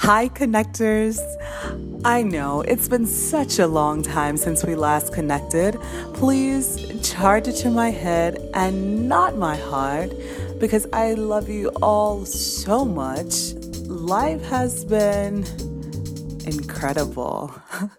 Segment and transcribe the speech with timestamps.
[0.00, 1.18] Hi, connectors.
[2.04, 5.76] I know it's been such a long time since we last connected.
[6.14, 10.12] Please charge it to my head and not my heart
[10.60, 13.54] because I love you all so much.
[13.86, 15.44] Life has been
[16.46, 17.52] incredible.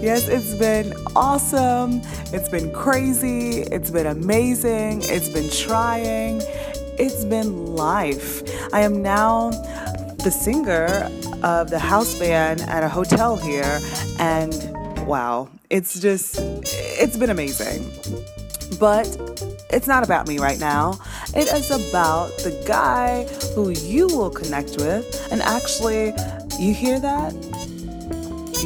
[0.00, 2.00] yes, it's been awesome.
[2.32, 3.60] It's been crazy.
[3.60, 5.02] It's been amazing.
[5.04, 6.40] It's been trying.
[6.98, 8.42] It's been life.
[8.72, 9.50] I am now
[10.24, 11.10] the singer
[11.44, 13.78] of the house band at a hotel here,
[14.18, 14.52] and
[15.06, 17.88] wow, it's just, it's been amazing.
[18.80, 19.06] But
[19.70, 20.98] it's not about me right now.
[21.36, 25.28] It is about the guy who you will connect with.
[25.30, 26.14] And actually,
[26.58, 27.34] you hear that?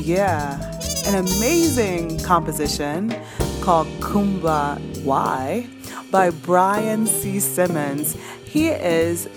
[0.01, 0.61] Yeah,
[1.07, 3.15] an amazing composition
[3.61, 5.67] called Kumba Why
[6.13, 7.41] by Brian C.
[7.41, 8.17] Simmons.
[8.45, 9.29] He is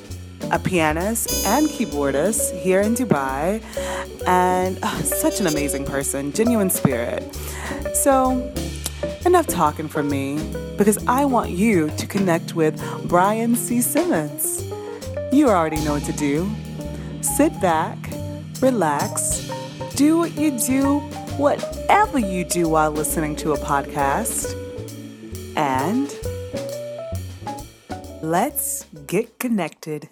[0.51, 3.63] a pianist and keyboardist here in Dubai,
[4.27, 7.23] and uh, such an amazing person, genuine spirit.
[7.93, 8.53] So,
[9.25, 10.37] enough talking from me
[10.77, 12.75] because I want you to connect with
[13.07, 13.81] Brian C.
[13.81, 14.63] Simmons.
[15.31, 16.49] You already know what to do.
[17.21, 17.97] Sit back,
[18.61, 19.49] relax,
[19.95, 20.99] do what you do,
[21.37, 24.55] whatever you do while listening to a podcast,
[25.55, 26.13] and
[28.21, 30.09] let's get connected.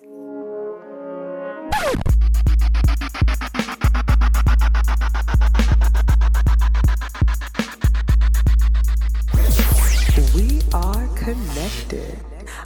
[10.36, 12.20] We are connected.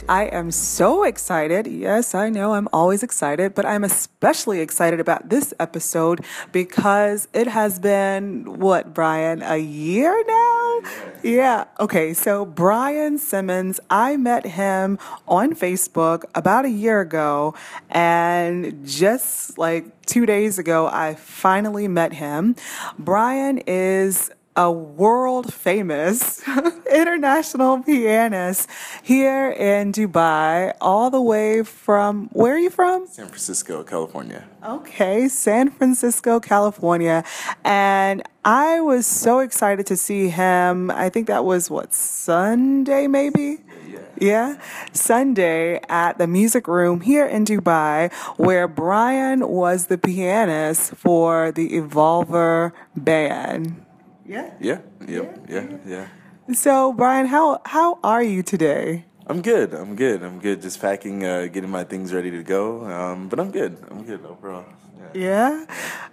[0.08, 1.66] I am so excited.
[1.66, 7.46] Yes, I know I'm always excited, but I'm especially excited about this episode because it
[7.46, 10.80] has been, what, Brian, a year now?
[11.22, 11.64] Yeah.
[11.80, 12.12] Okay.
[12.12, 17.54] So, Brian Simmons, I met him on Facebook about a year ago,
[17.88, 22.56] and just like two days ago, I finally met him.
[22.98, 26.42] Brian is a world famous
[26.92, 28.68] international pianist
[29.02, 33.06] here in Dubai, all the way from where are you from?
[33.06, 34.44] San Francisco, California.
[34.64, 37.24] Okay, San Francisco, California.
[37.64, 40.90] And I was so excited to see him.
[40.90, 43.58] I think that was what, Sunday maybe?
[43.88, 43.98] Yeah.
[44.20, 44.60] Yeah,
[44.92, 51.70] Sunday at the music room here in Dubai, where Brian was the pianist for the
[51.70, 53.83] Evolver band.
[54.26, 54.50] Yeah.
[54.60, 54.78] Yeah.
[55.06, 55.46] Yep.
[55.48, 55.66] Yeah.
[55.86, 56.08] Yeah.
[56.52, 59.04] So, Brian, how how are you today?
[59.26, 59.72] I'm good.
[59.72, 60.22] I'm good.
[60.22, 60.60] I'm good.
[60.60, 62.84] Just packing, uh, getting my things ready to go.
[62.84, 63.76] Um, but I'm good.
[63.90, 64.66] I'm good overall.
[65.14, 65.66] Yeah.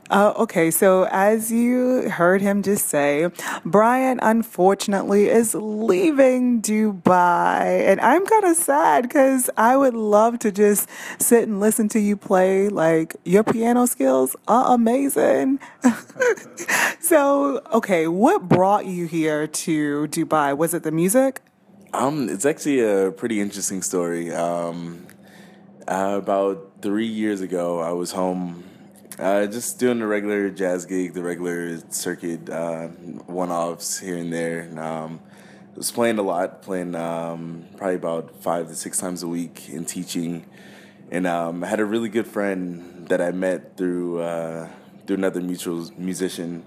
[0.09, 0.69] Uh, okay.
[0.69, 3.29] So, as you heard him just say,
[3.65, 7.87] Brian unfortunately is leaving Dubai.
[7.87, 10.87] And I'm kind of sad because I would love to just
[11.19, 12.69] sit and listen to you play.
[12.69, 15.59] Like, your piano skills are amazing.
[16.99, 18.07] so, okay.
[18.07, 20.55] What brought you here to Dubai?
[20.55, 21.41] Was it the music?
[21.93, 24.31] Um, it's actually a pretty interesting story.
[24.31, 25.07] Um,
[25.85, 28.63] uh, about three years ago, I was home,
[29.19, 32.87] uh, just doing the regular jazz gig, the regular circuit, uh,
[33.27, 34.69] one-offs here and there.
[34.79, 35.19] Um,
[35.73, 39.67] I was playing a lot, playing um, probably about five to six times a week
[39.67, 40.45] and teaching.
[41.11, 44.69] And um, I had a really good friend that I met through uh,
[45.05, 46.63] through another mutual musician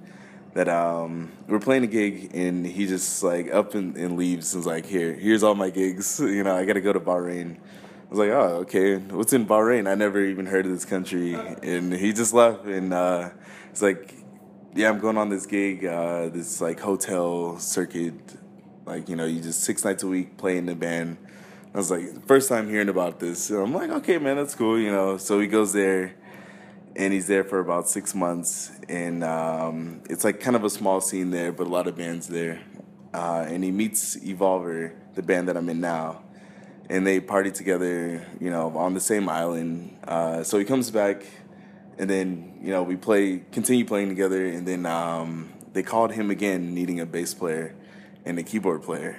[0.54, 4.60] that um, we're playing a gig and he just like up and, and leaves and
[4.60, 6.20] was like, here, here's all my gigs.
[6.20, 7.56] You know, I got to go to Bahrain.
[7.56, 8.96] I was like, oh, okay.
[8.96, 9.88] What's in Bahrain?
[9.88, 11.34] I never even heard of this country.
[11.34, 13.30] And he just left and uh,
[13.70, 14.14] it's like,
[14.74, 18.14] yeah, I'm going on this gig, uh, this like hotel circuit.
[18.86, 21.16] Like, you know, you just six nights a week playing the band.
[21.72, 23.50] I was like, first time hearing about this.
[23.50, 25.16] I'm like, okay, man, that's cool, you know.
[25.16, 26.14] So he goes there
[26.96, 28.70] and he's there for about six months.
[28.88, 32.28] And um, it's like kind of a small scene there, but a lot of bands
[32.28, 32.60] there.
[33.12, 36.22] Uh, and he meets Evolver, the band that I'm in now,
[36.90, 39.96] and they party together, you know, on the same island.
[40.06, 41.24] Uh, so he comes back,
[41.96, 46.30] and then you know we play, continue playing together, and then um, they called him
[46.30, 47.76] again, needing a bass player
[48.24, 49.16] and a keyboard player.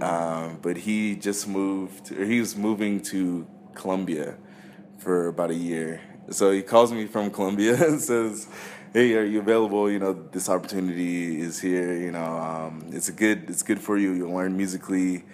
[0.00, 4.36] Um, but he just moved, or he was moving to Colombia
[4.98, 6.00] for about a year.
[6.30, 8.48] So he calls me from Colombia and says,
[8.92, 9.90] "Hey, are you available?
[9.90, 11.94] You know, this opportunity is here.
[11.94, 14.12] You know, um, it's a good, it's good for you.
[14.12, 15.24] You'll learn musically.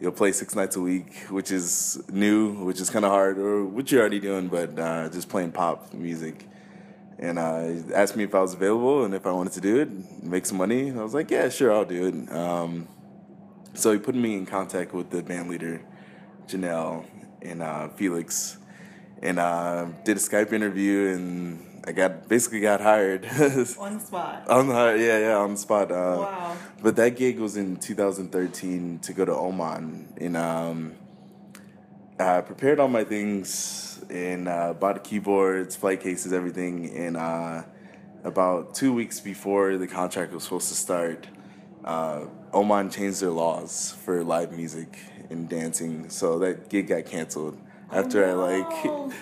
[0.00, 3.66] You'll play six nights a week, which is new, which is kind of hard, or
[3.66, 6.46] what you're already doing, but uh, just playing pop music."
[7.18, 9.78] And uh, he asked me if I was available and if I wanted to do
[9.78, 10.90] it, make some money.
[10.90, 12.88] I was like, "Yeah, sure, I'll do it." Um,
[13.74, 15.80] so he put me in contact with the band leader,
[16.48, 17.04] Janelle
[17.42, 18.58] and uh, Felix,
[19.22, 21.08] and uh, did a Skype interview.
[21.08, 23.24] And I got basically got hired
[23.78, 24.48] On the spot.
[24.48, 25.90] on the yeah yeah on the spot.
[25.90, 26.56] Uh, Wow.
[26.82, 30.94] But that gig was in 2013 to go to Oman, and um,
[32.18, 36.90] I prepared all my things and uh, bought keyboards, flight cases, everything.
[36.96, 37.62] And uh,
[38.24, 41.28] about two weeks before the contract was supposed to start,
[41.84, 44.98] uh, Oman changed their laws for live music
[45.30, 47.58] and dancing, so that gig got canceled.
[47.92, 49.12] After I like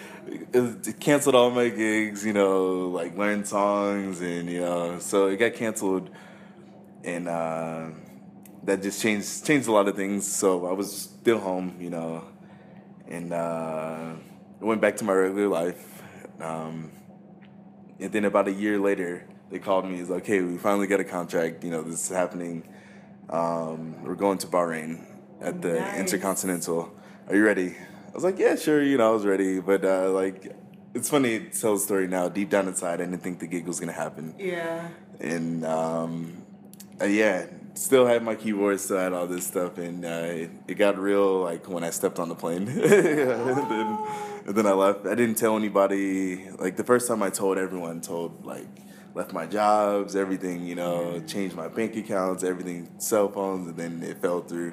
[1.00, 5.54] canceled all my gigs, you know, like learned songs and you know, so it got
[5.54, 6.10] canceled,
[7.02, 7.86] and uh,
[8.64, 10.30] that just changed changed a lot of things.
[10.30, 12.24] So I was still home, you know,
[13.06, 14.12] and uh,
[14.60, 16.02] went back to my regular life.
[16.40, 16.92] Um,
[17.98, 19.98] and then about a year later, they called me.
[19.98, 21.64] It's like, "Hey, we finally got a contract.
[21.64, 22.68] You know, this is happening.
[23.30, 25.04] Um, we're going to Bahrain
[25.40, 25.98] at the Nice.
[26.00, 26.92] Intercontinental.
[27.28, 27.76] Are you ready?"
[28.08, 29.60] I was like, "Yeah, sure." You know, I was ready.
[29.60, 30.54] But uh, like,
[30.94, 32.28] it's funny to tell the story now.
[32.28, 34.34] Deep down inside, I didn't think the gig was gonna happen.
[34.38, 34.88] Yeah.
[35.20, 36.44] And um,
[37.00, 40.74] uh, yeah, still had my keyboard, still had all this stuff, and uh, it, it
[40.74, 42.68] got real like when I stepped on the plane.
[42.68, 43.98] and, then,
[44.46, 45.06] and then I left.
[45.06, 46.50] I didn't tell anybody.
[46.50, 48.66] Like the first time I told everyone, told like
[49.14, 54.02] left my jobs, everything, you know, changed my bank accounts, everything, cell phones, and then
[54.02, 54.72] it fell through.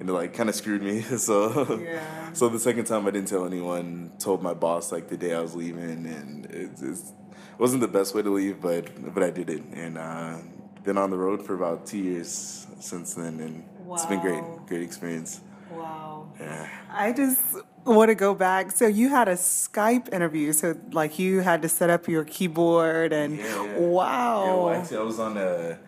[0.00, 1.02] And it like kind of screwed me.
[1.18, 2.32] So, Yeah.
[2.32, 4.12] so the second time I didn't tell anyone.
[4.18, 7.14] Told my boss like the day I was leaving, and it just
[7.58, 10.38] wasn't the best way to leave, but but I did it, and uh,
[10.82, 14.82] been on the road for about two years since then, and it's been great, great
[14.82, 15.40] experience.
[15.70, 16.32] Wow.
[16.40, 16.66] Yeah.
[16.90, 17.40] I just
[17.84, 18.72] want to go back.
[18.72, 20.52] So you had a Skype interview.
[20.52, 23.78] So like you had to set up your keyboard and Yeah, yeah.
[23.78, 24.44] wow.
[24.44, 25.78] Yeah, well, actually, I was on a.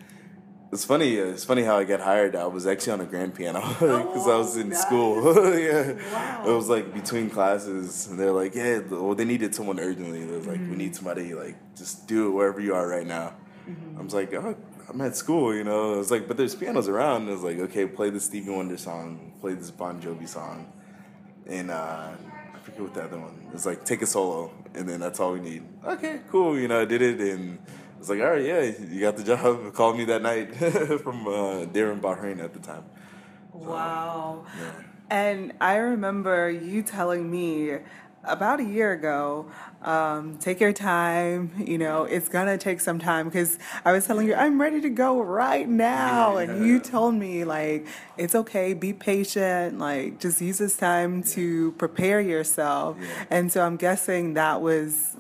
[0.73, 1.21] It's funny.
[1.21, 2.35] uh, It's funny how I got hired.
[2.35, 4.81] I was actually on a grand piano because I was in nice.
[4.81, 5.17] school.
[5.59, 6.45] yeah, Wow.
[6.47, 10.35] it was like between classes, and they're like, "Yeah, well, they needed someone urgently." They
[10.37, 13.35] was like, "We need somebody like just do it wherever you are right now."
[13.99, 14.57] I was like, oh,
[14.89, 15.95] "I'm at school," you know.
[15.95, 18.79] I was like, "But there's pianos around." I was like, "Okay, play the Stevie Wonder
[18.79, 20.73] song, play this Bon Jovi song,
[21.47, 22.13] and uh,
[22.55, 23.47] I forget what the other one.
[23.53, 25.65] It's like take a solo, and then that's all we need.
[25.85, 26.59] Okay, cool.
[26.59, 27.59] You know, I did it, and
[28.03, 29.73] it's like, all right, yeah, you got the job.
[29.75, 30.53] Called me that night
[31.05, 32.83] from uh, there in Bahrain at the time.
[33.53, 34.45] Wow.
[34.59, 34.73] Yeah.
[35.09, 37.79] And I remember you telling me
[38.25, 39.47] about a year ago,
[39.83, 44.27] um, take your time, you know, it's gonna take some time because I was telling
[44.27, 46.39] you, I'm ready to go right now.
[46.39, 51.71] And you told me, like, it's okay, be patient, like, just use this time to
[51.79, 52.97] prepare yourself.
[53.01, 53.25] Yeah.
[53.31, 55.17] And so I'm guessing that was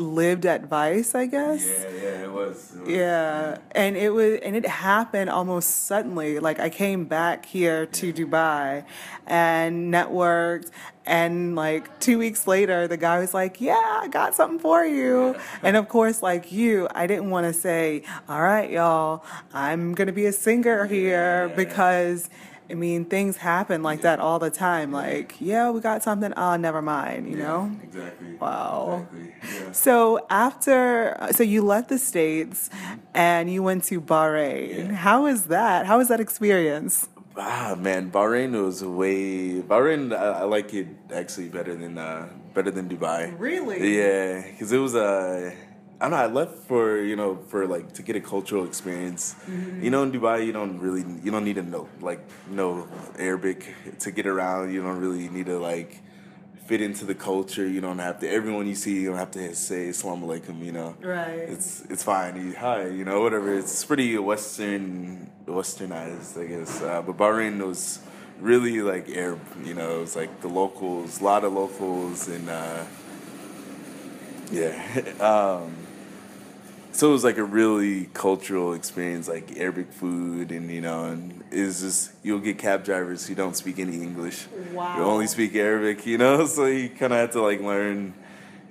[0.00, 1.64] lived advice, I guess.
[1.66, 2.74] Yeah, yeah, it was.
[2.74, 2.88] It was.
[2.90, 6.38] Yeah, and it was, and it happened almost suddenly.
[6.40, 8.84] Like I came back here to Dubai,
[9.26, 10.70] and networked,
[11.06, 15.36] and like two weeks later, the guy was like, "Yeah, I got something for you."
[15.62, 20.12] And of course, like you, I didn't want to say, "All right, y'all, I'm gonna
[20.12, 21.54] be a singer here," Yeah.
[21.54, 22.30] because.
[22.70, 24.92] I mean, things happen like that all the time.
[24.92, 26.32] Like, yeah, we got something.
[26.36, 27.28] Oh, never mind.
[27.28, 27.76] You Yeah, know.
[27.82, 28.34] Exactly.
[28.40, 29.06] Wow.
[29.12, 29.34] Exactly.
[29.66, 29.72] Yeah.
[29.72, 32.70] So after, so you left the states
[33.14, 34.88] and you went to Bahrain.
[34.90, 34.94] Yeah.
[34.94, 35.86] How was that?
[35.86, 37.08] How was that experience?
[37.36, 40.12] Ah man, Bahrain was way Bahrain.
[40.12, 43.32] I, I like it actually better than uh, better than Dubai.
[43.38, 43.78] Really?
[43.98, 45.54] Yeah, because it was Uh,
[46.00, 46.16] I don't know.
[46.16, 49.34] I left for you know for like to get a cultural experience.
[49.34, 49.84] Mm-hmm.
[49.84, 52.88] You know, in Dubai, you don't really you don't need to know like know
[53.18, 54.72] Arabic to get around.
[54.72, 56.00] You don't really need to like
[56.64, 57.66] fit into the culture.
[57.68, 58.30] You don't have to.
[58.30, 61.50] Everyone you see, you don't have to say "Assalamu alaikum." You know, Right.
[61.54, 62.34] It's it's fine.
[62.36, 63.52] You, hi, you know, whatever.
[63.58, 66.80] It's pretty Western Westernized, I guess.
[66.80, 67.98] Uh, but Bahrain was
[68.40, 69.40] really like Arab.
[69.62, 72.84] You know, it was like the locals, a lot of locals, and uh,
[74.50, 74.72] yeah.
[75.20, 75.76] um,
[76.92, 81.44] so it was like a really cultural experience, like Arabic food, and you know, and
[81.50, 84.46] it's just you'll get cab drivers who don't speak any English.
[84.72, 84.96] Wow.
[84.96, 88.14] You only speak Arabic, you know, so you kind of had to like learn.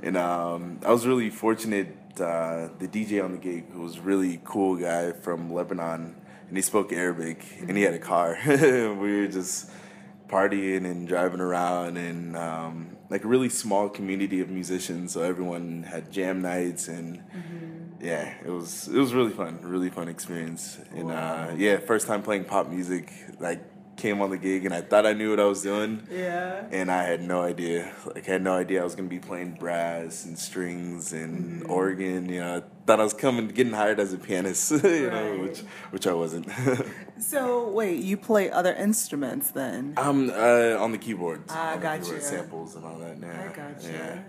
[0.01, 1.95] And um, I was really fortunate.
[2.13, 6.15] Uh, the DJ on the gig was a really cool guy from Lebanon,
[6.47, 8.37] and he spoke Arabic, and he had a car.
[8.45, 9.71] we were just
[10.27, 15.13] partying and driving around, and um, like a really small community of musicians.
[15.13, 17.23] So everyone had jam nights, and
[18.01, 20.79] yeah, it was it was really fun, really fun experience.
[20.95, 23.61] And uh, yeah, first time playing pop music, like
[23.97, 26.65] came on the gig, and I thought I knew what I was doing Yeah.
[26.71, 27.93] and I had no idea.
[28.05, 32.29] Like, I had no idea I was gonna be playing brass and strings and organ.
[32.29, 34.71] You know, I thought I was coming, getting hired as a pianist.
[34.83, 35.59] You know, which
[35.91, 36.47] which I wasn't.
[37.19, 39.93] So wait, you play other instruments then?
[39.97, 41.51] I'm uh, on the keyboards.
[41.51, 42.03] I gotcha.
[42.03, 43.17] keyboard samples and all that.
[43.19, 43.49] Yeah.
[43.51, 43.91] I gotcha.
[43.91, 44.19] Yeah.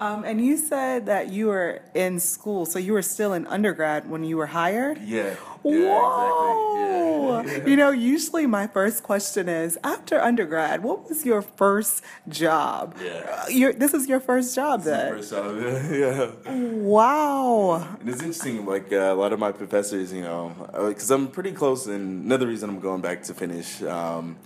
[0.00, 4.10] Um, and you said that you were in school, so you were still in undergrad
[4.10, 4.98] when you were hired?
[5.02, 5.34] Yeah.
[5.62, 7.38] Whoa!
[7.40, 7.62] Exactly.
[7.62, 7.70] Yeah.
[7.70, 12.96] You know, usually my first question is after undergrad, what was your first job?
[13.02, 13.48] Yeah.
[13.48, 15.14] Your, this is your first job then?
[15.14, 15.56] First job,
[15.90, 16.30] yeah.
[16.52, 17.96] Wow.
[18.00, 20.52] And it's interesting, like uh, a lot of my professors, you know,
[20.88, 23.80] because I'm pretty close, and another reason I'm going back to finish.
[23.82, 24.36] Um,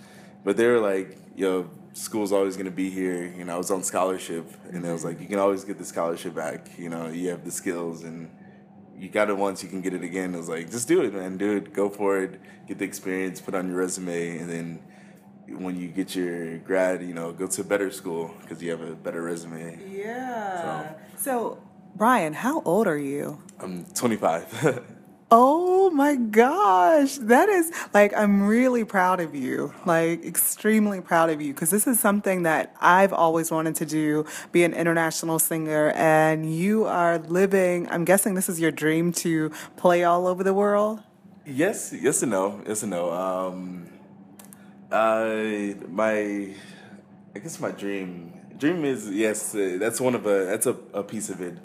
[0.45, 3.26] but they were like, you know, school's always going to be here.
[3.37, 5.85] You know, I was on scholarship, and it was like, you can always get the
[5.85, 6.71] scholarship back.
[6.78, 8.31] You know, you have the skills, and
[8.97, 10.35] you got it once, you can get it again.
[10.35, 11.37] It was like, just do it, man.
[11.37, 11.73] Do it.
[11.73, 12.40] Go for it.
[12.67, 13.40] Get the experience.
[13.40, 14.81] Put on your resume, and then
[15.49, 18.83] when you get your grad, you know, go to a better school because you have
[18.83, 19.78] a better resume.
[19.90, 20.95] Yeah.
[21.17, 21.62] So,
[21.97, 23.43] Brian, how old are you?
[23.59, 24.85] I'm 25.
[25.30, 27.18] Oh my gosh.
[27.18, 29.75] That is like, I'm really proud of you.
[29.85, 31.52] Like, extremely proud of you.
[31.52, 35.90] Because this is something that I've always wanted to do be an international singer.
[35.90, 40.54] And you are living, I'm guessing this is your dream to play all over the
[40.54, 41.02] world.
[41.44, 43.11] Yes, yes and no, yes and no.
[43.11, 43.88] Um,
[44.90, 46.54] I, my,
[47.35, 51.30] I guess my dream, dream is yes, that's one of a that's a, a piece
[51.30, 51.56] of it.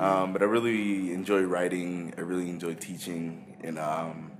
[0.00, 2.14] Um, but I really enjoy writing.
[2.16, 4.32] I really enjoy teaching, and um,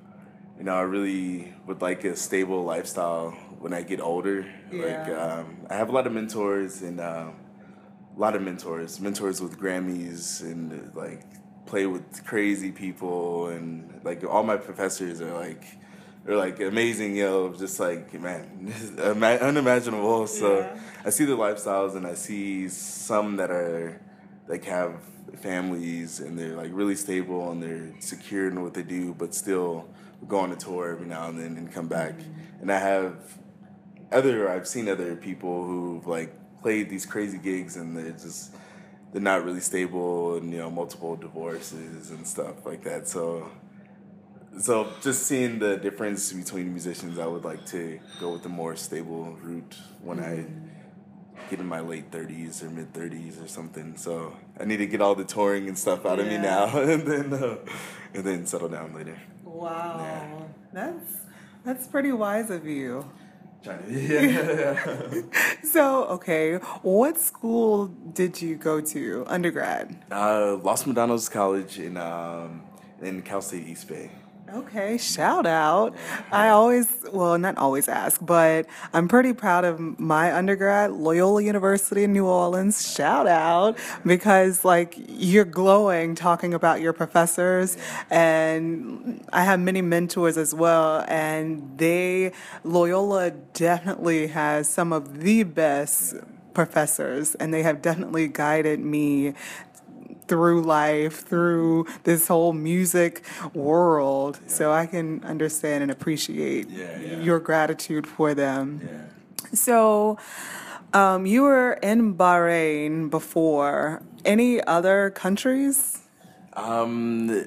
[0.56, 4.46] you know, I really would like a stable lifestyle when I get older.
[4.72, 7.34] Like, um, I have a lot of mentors and um,
[8.16, 11.22] a lot of mentors, mentors with Grammys, and uh, like
[11.66, 15.64] play with crazy people, and like all my professors are like.
[16.24, 17.54] They're like amazing, yo.
[17.54, 18.70] Just like man,
[19.40, 20.26] unimaginable.
[20.26, 20.80] So Yeah.
[21.06, 23.98] I see the lifestyles, and I see some that are
[24.46, 25.00] like have
[25.38, 29.88] families, and they're like really stable, and they're secure in what they do, but still
[30.26, 32.14] go on a tour every now and then and come back.
[32.60, 33.38] And I have
[34.10, 38.54] other I've seen other people who've like played these crazy gigs and they're just
[39.12, 43.08] they're not really stable and you know multiple divorces and stuff like that.
[43.08, 43.50] So
[44.58, 48.74] so just seeing the difference between musicians, I would like to go with the more
[48.74, 50.66] stable route when I mm-hmm.
[51.50, 53.96] Get in my late thirties or mid thirties or something.
[53.96, 57.02] So I need to get all the touring and stuff out of me now, and
[57.06, 57.56] then uh,
[58.14, 59.18] and then settle down later.
[59.44, 60.46] Wow.
[60.72, 61.16] That's,
[61.64, 63.04] that's pretty wise of you.
[63.88, 64.78] Yeah.
[65.64, 69.94] So, okay, what school did you go to, undergrad?
[70.10, 72.62] Uh, Los Medanos College in um,
[73.02, 74.10] in Cal State East Bay.
[74.54, 75.94] Okay, shout out.
[76.32, 82.04] I always, well, not always ask, but I'm pretty proud of my undergrad, Loyola University
[82.04, 82.90] in New Orleans.
[82.90, 83.76] Shout out
[84.06, 87.76] because, like, you're glowing talking about your professors,
[88.08, 92.32] and I have many mentors as well, and they,
[92.64, 96.14] Loyola definitely has some of the best
[96.54, 99.34] professors, and they have definitely guided me
[100.28, 104.38] through life, through this whole music world.
[104.46, 107.20] So I can understand and appreciate Yeah, yeah.
[107.20, 108.80] your gratitude for them.
[108.84, 109.54] Yeah.
[109.54, 110.18] So
[110.92, 114.02] um, you were in Bahrain before.
[114.24, 115.98] Any other countries?
[116.52, 117.46] Um,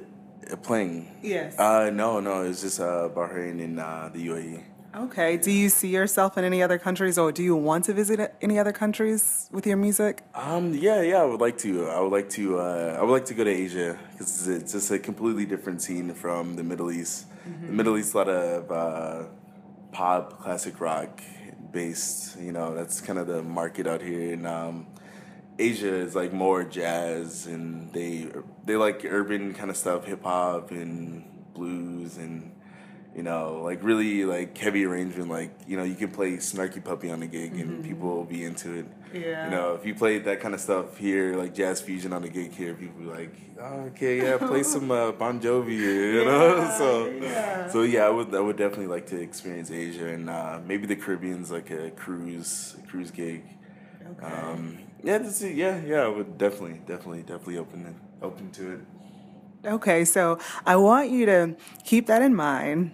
[0.64, 1.12] playing.
[1.22, 1.58] Yes.
[1.60, 4.64] Uh, no, no, it's just uh, Bahrain and uh, the UAE.
[4.94, 5.38] Okay.
[5.38, 8.60] Do you see yourself in any other countries or do you want to visit any
[8.60, 10.24] other countries with your music?
[10.36, 11.88] Um, yeah, yeah, I would like to.
[11.88, 12.60] I would like to.
[12.60, 16.14] Uh, I would like to go to Asia because it's just a completely different scene
[16.14, 17.28] from the Middle East.
[17.46, 19.28] The Middle East, a lot of uh,
[19.94, 21.22] pop, classic rock
[21.72, 22.38] based.
[22.40, 24.34] You know, that's kind of the market out here.
[24.34, 24.88] And um,
[25.58, 28.28] Asia is like more jazz, and they
[28.66, 32.52] they like urban kind of stuff, hip hop and blues and
[33.16, 35.30] you know, like really like heavy arrangement.
[35.30, 38.46] Like you know, you can play Snarky Puppy on a gig and people will be
[38.46, 38.86] into it.
[39.14, 39.46] Yeah.
[39.46, 42.30] You know, if you played that kind of stuff here, like jazz fusion on a
[42.30, 46.70] gig here, people be like, oh, okay, yeah, play some uh, Bon Jovi, you know.
[46.78, 47.68] So, yeah.
[47.68, 50.96] so yeah, I would I would definitely like to experience Asia and uh, maybe the
[50.96, 53.44] Caribbean's like a cruise a cruise gig.
[54.12, 54.26] Okay.
[54.26, 56.02] Um, yeah, this is, yeah, yeah.
[56.02, 58.80] I would definitely, definitely, definitely open it, open to it.
[59.66, 62.92] Okay, so I want you to keep that in mind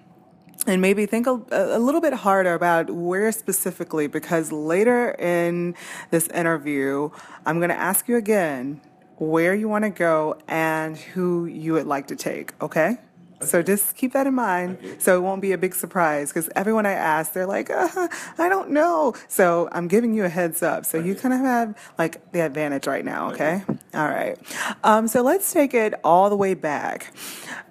[0.67, 5.75] and maybe think a, a little bit harder about where specifically, because later in
[6.11, 7.09] this interview,
[7.45, 8.81] I'm going to ask you again
[9.15, 12.97] where you want to go and who you would like to take, okay?
[13.41, 16.87] So just keep that in mind so it won't be a big surprise because everyone
[16.87, 18.07] I ask, they're like, uh,
[18.37, 19.13] I don't know.
[19.27, 20.85] So I'm giving you a heads up.
[20.85, 23.63] So you kind of have like the advantage right now, okay?
[23.93, 24.37] All right.
[24.83, 27.13] Um, so let's take it all the way back.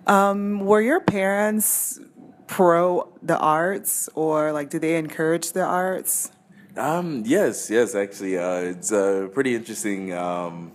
[0.06, 1.98] Um, were your parents
[2.46, 6.30] pro the arts or like do they encourage the arts?
[6.76, 10.12] Um, yes, yes, actually, uh, it's uh, pretty interesting.
[10.12, 10.72] Um,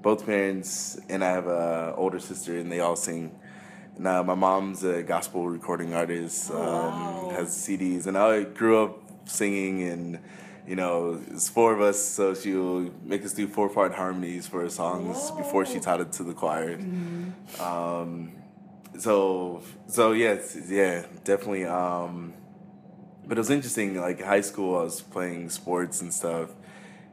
[0.00, 3.38] both parents and I have a older sister, and they all sing.
[3.98, 7.32] Now, my mom's a gospel recording artist, um, wow.
[7.34, 8.98] has CDs, and I grew up
[9.28, 10.18] singing, and
[10.66, 14.62] you know, it's four of us, so she'll make us do four part harmonies for
[14.62, 16.74] her songs before she taught it to the choir.
[17.60, 18.32] Um,
[18.98, 21.64] so, so yes, yeah, definitely.
[21.64, 22.34] Um,
[23.26, 24.00] but it was interesting.
[24.00, 26.50] Like high school, I was playing sports and stuff,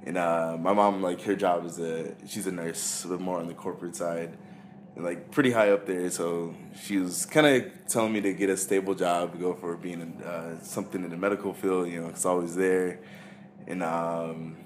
[0.05, 3.47] and uh, my mom, like her job is a she's a nurse, but more on
[3.47, 4.37] the corporate side,
[4.95, 6.09] and like pretty high up there.
[6.09, 10.01] So she was kind of telling me to get a stable job, go for being
[10.01, 11.89] in, uh, something in the medical field.
[11.89, 12.99] You know, it's always there,
[13.67, 14.57] and um,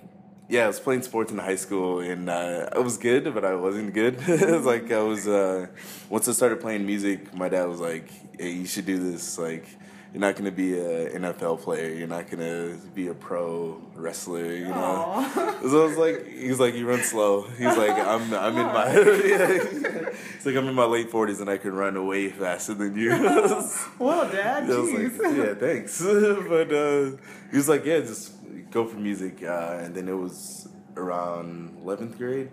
[0.50, 3.56] yeah, I was playing sports in high school, and uh, I was good, but I
[3.56, 4.18] wasn't good.
[4.27, 5.27] it was like I was.
[5.27, 5.68] Uh,
[6.10, 9.68] once I started playing music, my dad was like, "Hey, you should do this." Like,
[10.13, 11.94] you're not gonna be an NFL player.
[11.94, 14.54] You're not gonna be a pro wrestler.
[14.54, 15.30] You know.
[15.63, 17.42] So I was like, he's like, you run slow.
[17.42, 18.94] He's like, I'm, I'm in my.
[19.27, 20.12] yeah.
[20.36, 23.12] He's like, I'm in my late 40s, and I can run way faster than you.
[24.00, 26.01] Well, Dad, I was like, yeah, thanks.
[26.01, 27.18] but uh,
[27.51, 28.32] he was like, yeah, just
[28.71, 29.43] go for music.
[29.43, 32.50] Uh, and then it was around 11th grade,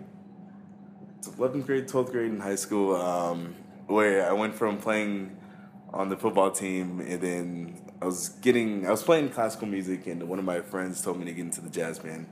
[1.21, 3.55] 11th grade, 12th grade in high school, um,
[3.87, 5.35] where I went from playing
[5.91, 10.27] on the football team, and then I was getting, I was playing classical music, and
[10.27, 12.27] one of my friends told me to get into the jazz band.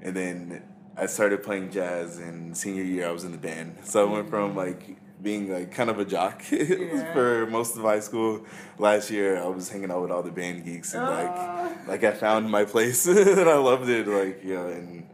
[0.00, 0.62] And then
[0.96, 3.78] I started playing jazz, and senior year I was in the band.
[3.84, 7.12] So I went from like being like kind of a jock Yeah.
[7.12, 8.44] for most of high school.
[8.78, 11.18] Last year I was hanging out with all the band geeks, and Ah.
[11.18, 11.38] like
[11.88, 13.06] like I found my place,
[13.40, 14.06] and I loved it.
[14.08, 15.06] Like you know, and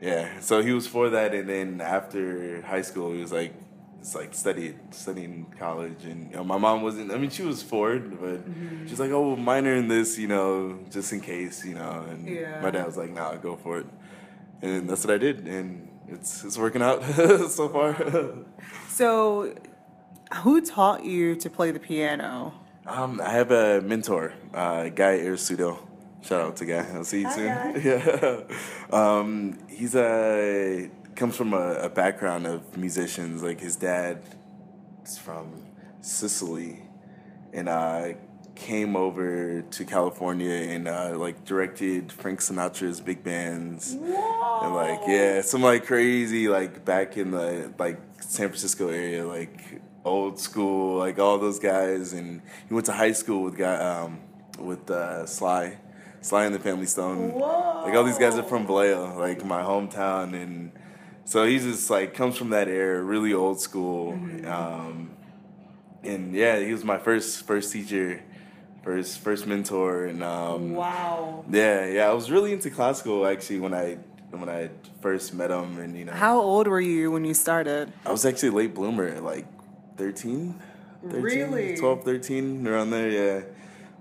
[0.00, 0.40] yeah.
[0.40, 3.52] So he was for that, and then after high school, he was like.
[4.02, 7.12] It's like studied, studying college, and you know, my mom wasn't.
[7.12, 8.86] I mean, she was for it, but Mm-hmm.
[8.86, 12.62] she's like, "Oh, minor in this, you know, just in case, you know." And Yeah.
[12.64, 13.86] my dad was like, "Nah, go for it,"
[14.62, 15.66] and that's what I did, and
[16.08, 17.04] it's it's working out
[17.58, 17.92] so far.
[19.00, 19.54] So,
[20.42, 22.52] who taught you to play the piano?
[22.86, 25.78] um, I have a mentor, uh, Guy Arisudo.
[26.20, 26.86] Shout out to Guy.
[26.92, 27.46] I'll see you Hi, soon.
[27.46, 27.80] Guy.
[27.82, 28.42] Yeah,
[28.92, 33.42] um, he's a comes from a, a background of musicians.
[33.42, 34.22] Like his dad
[35.02, 35.62] is from
[36.02, 36.82] Sicily,
[37.54, 38.08] and uh,
[38.54, 43.94] came over to California and uh, like directed Frank Sinatra's big bands.
[43.94, 44.60] Whoa.
[44.62, 49.80] And like yeah, some like crazy like back in the like San Francisco area, like
[50.04, 52.12] old school, like all those guys.
[52.12, 54.20] And he went to high school with guy um,
[54.58, 55.78] with uh, Sly,
[56.20, 57.32] Sly and the Family Stone.
[57.84, 60.70] Like all these guys are from Vallejo, like my hometown, and
[61.24, 64.12] so he's just like comes from that era, really old school.
[64.46, 65.10] Um,
[66.02, 68.22] and yeah, he was my first first teacher,
[68.82, 71.44] first first mentor, and um, Wow.
[71.50, 72.10] yeah, yeah.
[72.10, 73.98] I was really into classical actually when I
[74.30, 77.92] when I first met him, and you know, How old were you when you started?
[78.06, 79.46] I was actually a late bloomer, like
[79.96, 80.54] 13,
[81.02, 81.76] 13 Really?
[81.76, 83.10] 12, 13, around there.
[83.10, 83.40] Yeah,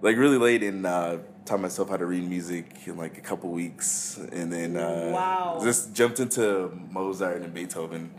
[0.02, 3.50] like really late, and uh, taught myself how to read music in like a couple
[3.50, 5.60] weeks, and then uh, Wow.
[5.63, 8.12] just jumped into Mozart and Beethoven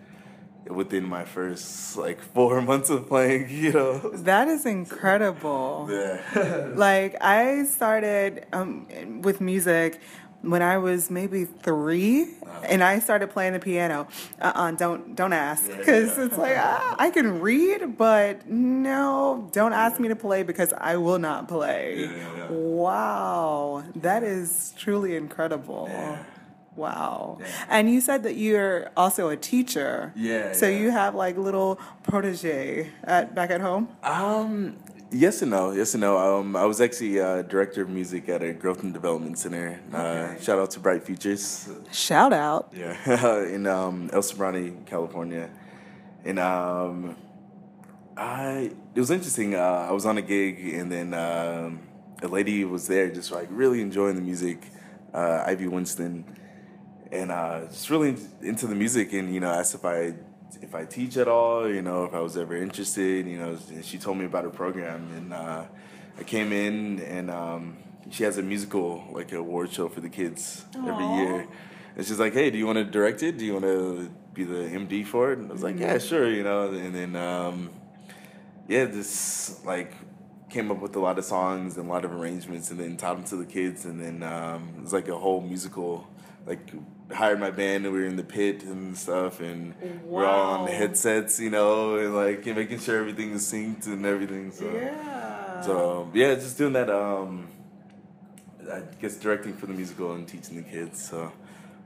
[0.69, 3.49] within my first like four months of playing.
[3.65, 5.89] You know, That is incredible.
[5.91, 6.67] yeah.
[6.75, 8.87] Like I started um,
[9.23, 10.01] with music
[10.43, 12.29] when I was maybe three,
[12.65, 14.09] and I started playing the piano.
[14.41, 19.73] Uh, uh don't don't ask, because it's like ah, I can read, but no, don't
[19.73, 22.05] ask me to play because I will not play.
[22.05, 22.47] Yeah, yeah, yeah.
[22.51, 25.91] Wow, that is truly incredible.
[26.77, 27.39] Wow.
[27.69, 30.13] And you said that you're also a teacher.
[30.17, 33.89] Yeah, So you have like little protege at back at home?
[34.03, 34.77] Um,
[35.11, 35.73] yes and no.
[35.73, 36.19] Yes and no.
[36.19, 39.81] Um, I was actually uh, director of music at a growth and development center.
[39.93, 41.69] Uh, shout out to Bright Futures.
[41.93, 42.73] Shout out.
[42.75, 45.51] Yeah, in um, El Sobrante, California,
[46.25, 47.17] and um,
[48.17, 49.55] I it was interesting.
[49.55, 51.81] Uh, I was on a gig, and then um,
[52.23, 54.63] a lady was there, just like really enjoying the music.
[55.13, 56.25] Uh, Ivy Winston,
[57.11, 60.15] and uh, just really into the music, and you know, asked if I
[60.63, 63.99] if I teach at all, you know, if I was ever interested, you know, she
[63.99, 65.65] told me about her program, and uh,
[66.19, 67.77] I came in, and um,
[68.11, 71.47] she has a musical like award show for the kids every year.
[71.97, 73.39] And she's like, "Hey, do you want to direct it?
[73.39, 76.31] Do you want to be the MD for it?" And I was like, "Yeah, sure,"
[76.31, 76.71] you know.
[76.71, 77.71] And then, um,
[78.69, 79.95] yeah, this like
[80.49, 83.17] came up with a lot of songs and a lot of arrangements, and then taught
[83.17, 83.85] them to the kids.
[83.85, 86.07] And then um, it was like a whole musical.
[86.47, 86.73] Like
[87.13, 90.67] hired my band, and we were in the pit and stuff, and we're all on
[90.67, 94.51] the headsets, you know, and like making sure everything is synced and everything.
[94.53, 94.71] So.
[94.73, 95.61] Yeah.
[95.63, 96.89] So yeah, just doing that.
[96.91, 97.49] Um,
[98.73, 101.03] I guess directing for the musical and teaching the kids.
[101.09, 101.33] So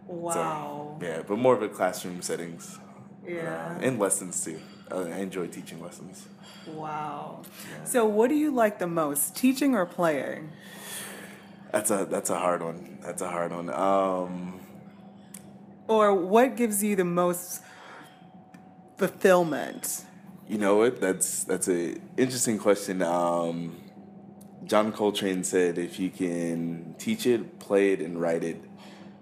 [0.07, 0.99] Wow.
[1.01, 2.79] so, yeah, but more of a classroom settings.
[3.27, 3.77] Yeah.
[3.79, 4.61] Uh, and lessons too.
[4.91, 6.29] I, I enjoy teaching lessons.
[6.67, 7.43] Wow.
[7.85, 10.51] So, what do you like the most, teaching or playing?
[11.73, 12.99] That's a that's a hard one.
[13.03, 13.69] That's a hard one.
[13.71, 14.61] Um,
[15.87, 17.63] Or what gives you the most
[18.97, 20.05] fulfillment?
[20.49, 21.01] you know what?
[21.01, 23.03] That's that's a interesting question.
[23.03, 23.81] Um,
[24.65, 28.57] John Coltrane said, if you can teach it, play it, and write it,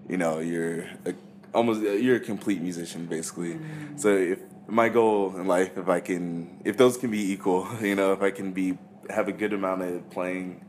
[0.09, 1.15] you know, you're a,
[1.55, 3.59] almost you're a complete musician, basically.
[3.97, 7.95] So if my goal in life, if I can, if those can be equal, you
[7.95, 8.79] know, if I can be
[9.11, 10.65] have a good amount of playing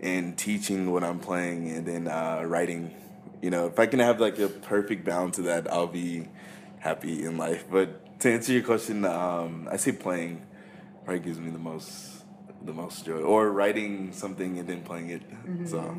[0.00, 2.94] and teaching what I'm playing, and then uh, writing,
[3.42, 6.28] you know, if I can have like a perfect balance of that, I'll be
[6.80, 7.64] happy in life.
[7.70, 10.44] But to answer your question, um, I say playing
[11.04, 12.24] probably gives me the most
[12.62, 15.22] the most joy, or writing something and then playing it.
[15.68, 15.96] So,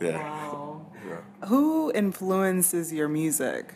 [0.00, 0.18] yeah.
[0.18, 0.86] Wow.
[1.06, 1.46] yeah.
[1.46, 3.74] Who influences your music?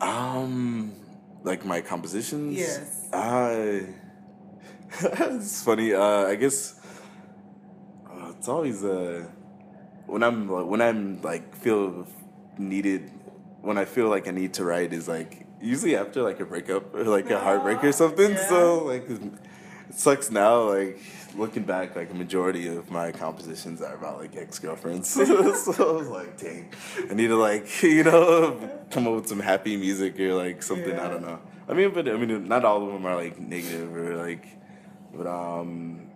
[0.00, 0.92] Um,
[1.42, 2.56] like my compositions.
[2.56, 3.08] Yes.
[3.12, 3.86] I.
[5.02, 5.92] it's funny.
[5.92, 6.78] Uh, I guess
[8.08, 9.26] uh, it's always uh
[10.06, 12.06] when I'm like, when I'm like feel
[12.58, 13.10] needed
[13.66, 16.94] when I feel like I need to write is like usually after like a breakup
[16.94, 18.30] or like a heartbreak or something.
[18.30, 18.48] yeah.
[18.48, 19.20] So like it
[19.90, 20.62] sucks now.
[20.62, 21.00] Like
[21.34, 25.08] looking back, like a majority of my compositions are about like ex girlfriends.
[25.10, 26.72] so I was like, dang,
[27.10, 30.96] I need to like you know come up with some happy music or like something.
[30.98, 31.40] I don't know.
[31.68, 34.46] I mean, but I mean, not all of them are like negative or like,
[35.12, 36.08] but um,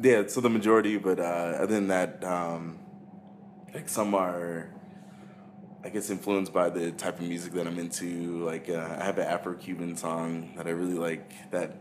[0.00, 0.24] yeah.
[0.26, 2.78] So the majority, but uh, other than that, um,
[3.74, 4.68] like some are.
[5.84, 8.44] I guess influenced by the type of music that I'm into.
[8.44, 11.50] Like uh, I have an Afro-Cuban song that I really like.
[11.50, 11.74] That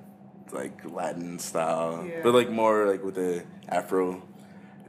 [0.52, 2.22] like Latin style, Yeah.
[2.24, 4.22] but like more like with the Afro,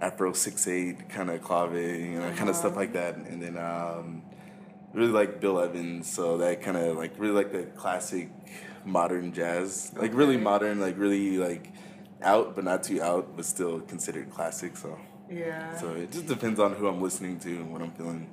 [0.00, 3.16] Afro six eight kind of clave, you know, kind of stuff like that.
[3.16, 4.22] And then um,
[4.94, 8.30] really like Bill Evans, so that kind of like really like the classic
[8.84, 11.72] modern jazz, like really modern, like really like
[12.22, 14.76] out but not too out, but still considered classic.
[14.76, 14.98] So
[15.32, 15.76] Yeah.
[15.76, 18.28] so it just depends on who I'm listening to and what I'm feeling,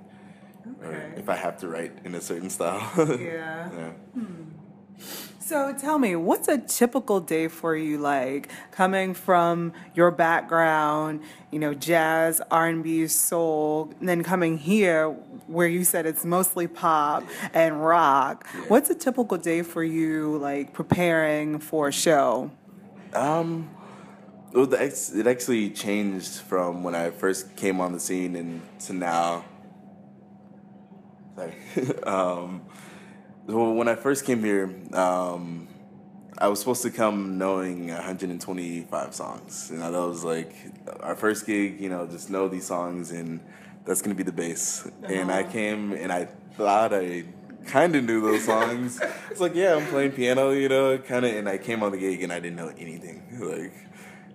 [0.84, 2.82] or if I have to write in a certain style.
[3.20, 3.70] Yeah.
[3.72, 3.92] yeah.
[5.40, 11.58] So tell me, what's a typical day for you like coming from your background, you
[11.58, 15.10] know, jazz, R&B, soul, and then coming here
[15.48, 17.24] where you said it's mostly pop
[17.56, 18.46] and rock.
[18.68, 22.52] What's a typical day for you like preparing for a show?
[23.16, 23.72] Um,
[24.54, 28.62] well, the ex- it actually changed from when I first came on the scene and
[28.82, 29.46] to now.
[31.36, 31.54] Sorry.
[32.04, 32.62] um,
[33.46, 35.68] well, when I first came here, um,
[36.38, 39.70] I was supposed to come knowing 125 songs.
[39.72, 40.54] You know, that was like
[41.02, 41.80] our first gig.
[41.80, 43.40] You know, just know these songs, and
[43.86, 44.90] that's gonna be the bass.
[45.04, 47.26] And I came and I thought I
[47.66, 49.00] kind of knew those songs.
[49.32, 51.36] it's like, yeah, I'm playing piano, you know, kind of.
[51.36, 53.24] And I came on the gig and I didn't know anything.
[53.40, 53.89] Like,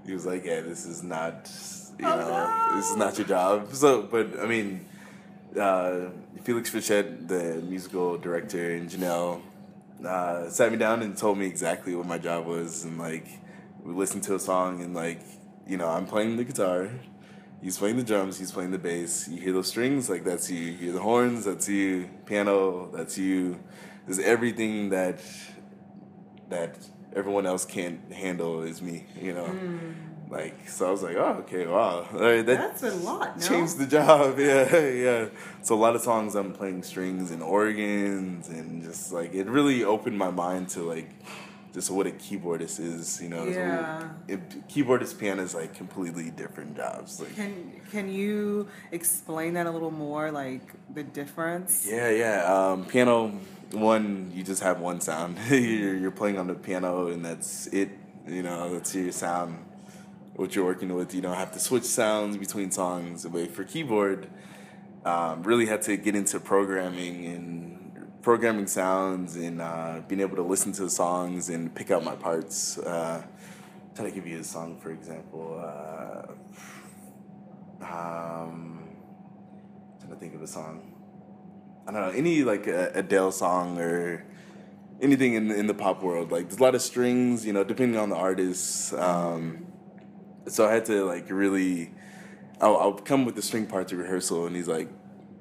[0.06, 1.50] he was like, yeah, this is not,
[1.98, 2.28] you Oh, know,
[2.70, 2.76] no.
[2.76, 3.72] this is not your job.
[3.74, 4.86] So, but I mean,
[5.58, 6.10] uh,
[6.42, 9.40] Felix Fichette, the musical director, and Janelle
[10.06, 13.26] uh, sat me down and told me exactly what my job was, and like
[13.82, 15.20] we listened to a song, and like
[15.66, 16.90] you know, I'm playing the guitar,
[17.62, 19.28] he's playing the drums, he's playing the bass.
[19.28, 20.58] You hear those strings, like that's you.
[20.58, 22.10] You hear the horns, that's you.
[22.26, 23.58] Piano, that's you.
[24.06, 25.20] There's everything that
[26.50, 26.76] that
[27.14, 29.07] everyone else can't handle is me.
[29.20, 29.50] You know.
[30.31, 33.46] Like so, I was like, oh, okay, wow, right, that That's a lot, no?
[33.46, 34.38] changed the job.
[34.50, 35.27] Yeah, yeah.
[35.62, 39.85] So a lot of songs I'm playing strings and organs, and just like it really
[39.85, 41.11] opened my mind to like
[41.74, 43.20] just what a keyboardist is.
[43.22, 44.09] You know, Yeah.
[44.27, 47.20] it, keyboardist piano is like completely different jobs.
[47.20, 47.53] Like, Can
[47.92, 50.62] can you explain that a little more like
[50.94, 51.87] the difference?
[51.88, 52.38] yeah, yeah.
[52.53, 53.38] Um, piano
[53.74, 55.38] one, you just have one sound.
[55.50, 57.90] you're, you're playing on the piano, and that's it.
[58.26, 59.64] You know, that's your sound.
[60.37, 63.24] What you're working with, you don't have to switch sounds between songs.
[63.24, 64.28] But for keyboard,
[65.04, 70.42] um, really had to get into programming and programming sounds and uh, being able to
[70.42, 72.78] listen to the songs and pick out my parts.
[72.78, 73.22] Uh,
[73.94, 75.62] try to give you a song, for example.
[75.62, 76.32] Uh,
[77.84, 78.82] um,
[80.00, 80.93] trying to think of a song.
[81.86, 84.24] I don't know any like uh, Adele song or
[85.00, 86.32] anything in in the pop world.
[86.32, 88.94] Like there's a lot of strings, you know, depending on the artist.
[88.94, 89.66] Um,
[90.46, 91.92] so I had to like really.
[92.60, 94.88] I'll, I'll come with the string part to rehearsal, and he's like,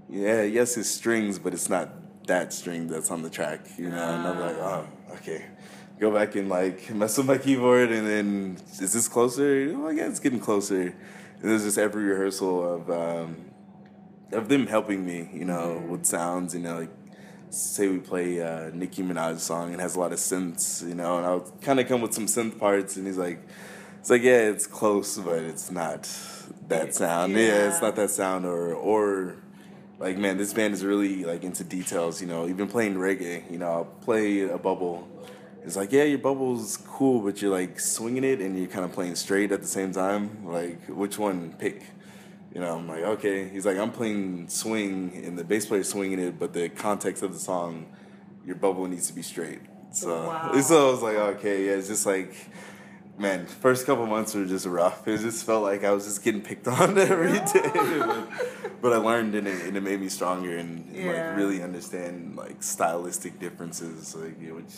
[0.09, 4.03] "Yeah, yes, it's strings, but it's not that string that's on the track." You know,
[4.03, 5.45] and I'm like, "Oh, okay."
[5.99, 9.71] Go back and like mess with my keyboard, and then is this closer?
[9.75, 10.81] Oh, yeah, it's getting closer.
[10.81, 13.52] And there's just every rehearsal of um,
[14.33, 15.89] of them helping me, you know, Mm-hmm.
[15.89, 16.89] with sounds, you know, like
[17.49, 21.17] say we play uh, Nicki Minaj song and has a lot of synths, you know,
[21.17, 23.39] and I'll kind of come with some synth parts, and he's like,
[23.99, 26.09] it's like yeah, it's close, but it's not
[26.67, 27.33] that sound.
[27.33, 29.35] Yeah, it's not that sound, or or
[29.99, 33.57] like man, this band is really like into details, you know, even playing reggae, you
[33.59, 35.07] know, I'll play a bubble.
[35.65, 38.91] It's like, yeah, your bubble's cool, but you're like swinging it and you're kind of
[38.91, 40.45] playing straight at the same time.
[40.45, 41.83] Like, which one pick?
[42.53, 43.49] You know, I'm like, okay.
[43.49, 47.33] He's like, I'm playing swing and the bass player's swinging it, but the context of
[47.33, 47.87] the song,
[48.45, 49.61] your bubble needs to be straight.
[49.91, 50.61] So, Wow.
[50.61, 52.35] so I was like, okay, yeah, it's just like,
[53.17, 55.07] man, first couple months were just rough.
[55.07, 57.71] It just felt like I was just getting picked on every day.
[57.73, 58.27] but,
[58.81, 61.07] but I learned and it, and it made me stronger and Yeah.
[61.07, 64.73] like really understand like stylistic differences, like which,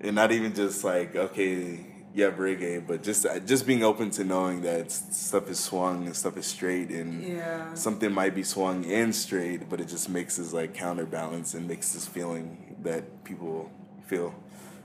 [0.00, 4.24] and not even just like okay, have reggae, but just uh, just being open to
[4.24, 7.72] knowing that stuff is swung and stuff is straight and Yeah.
[7.74, 12.06] something might be swung and straight, but it just mixes like counterbalance and makes this
[12.06, 13.70] feeling that people
[14.06, 14.34] feel,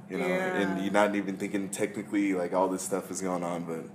[0.10, 0.56] you know, Yeah.
[0.62, 3.86] and you're not even thinking technically like all this stuff is going on, but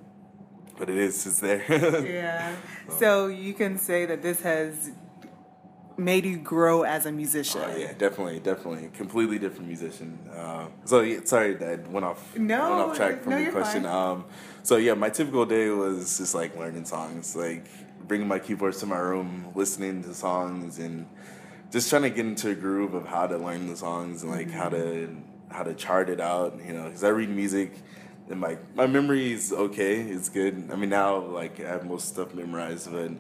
[0.78, 1.62] but it is, it's there.
[2.06, 2.56] Yeah.
[2.98, 4.90] So you can say that this has
[6.00, 7.60] made you grow as a musician.
[7.64, 10.18] Oh yeah, definitely, definitely, completely different musician.
[10.34, 13.86] Uh, so yeah, sorry that went off No, went off track from no, your question.
[13.86, 14.24] Um,
[14.62, 17.66] so yeah, my typical day was just like learning songs, like
[18.08, 21.06] bringing my keyboards to my room, listening to songs, and
[21.70, 24.50] just trying to get into a groove of how to learn the songs and like
[24.50, 25.14] how to
[25.50, 26.58] how to chart it out.
[26.66, 27.72] You know, because I read music.
[28.28, 30.00] And my my memory is okay.
[30.02, 30.70] It's good.
[30.72, 33.10] I mean now like I have most stuff memorized, but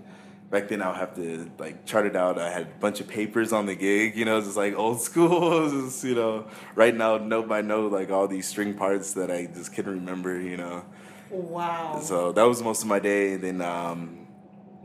[0.50, 2.38] back then I'll have to like chart it out.
[2.38, 5.70] I had a bunch of papers on the gig, you know, just like old school.
[5.70, 9.46] just, you know, right now note by note, like all these string parts that I
[9.46, 10.84] just couldn't remember, you know.
[11.30, 12.00] Wow.
[12.02, 13.34] So that was most of my day.
[13.34, 14.26] And then um,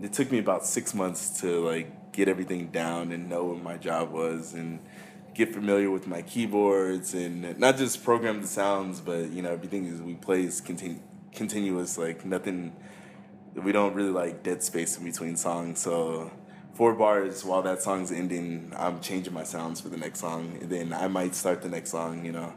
[0.01, 3.77] it took me about six months to like get everything down and know what my
[3.77, 4.79] job was and
[5.33, 9.85] get familiar with my keyboards and not just program the sounds, but you know everything
[9.85, 11.01] is we play is continu-
[11.33, 11.97] continuous.
[11.97, 12.73] Like nothing,
[13.55, 15.79] we don't really like dead space in between songs.
[15.79, 16.31] So
[16.73, 20.69] four bars while that song's ending, I'm changing my sounds for the next song, and
[20.69, 22.25] then I might start the next song.
[22.25, 22.53] You know,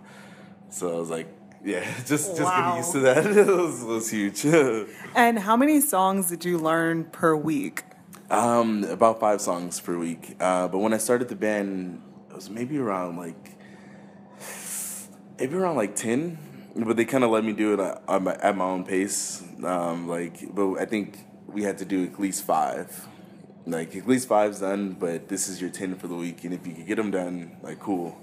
[0.70, 1.28] so I was like.
[1.64, 2.56] Yeah, just just Wow.
[2.60, 3.26] getting used to that.
[3.36, 4.44] it, was, it was huge.
[5.16, 7.82] And how many songs did you learn per week?
[8.30, 10.36] Um, about five songs per week.
[10.38, 13.56] Uh, but when I started the band, it was maybe around like
[15.38, 16.38] maybe around like ten.
[16.78, 19.42] But they kind of let me do it at, at my, at my own pace.
[19.64, 23.08] Um, like, but I think we had to do at least five.
[23.66, 26.66] Like at least five's done, but this is your ten for the week, and if
[26.66, 28.16] you can get them done, like cool.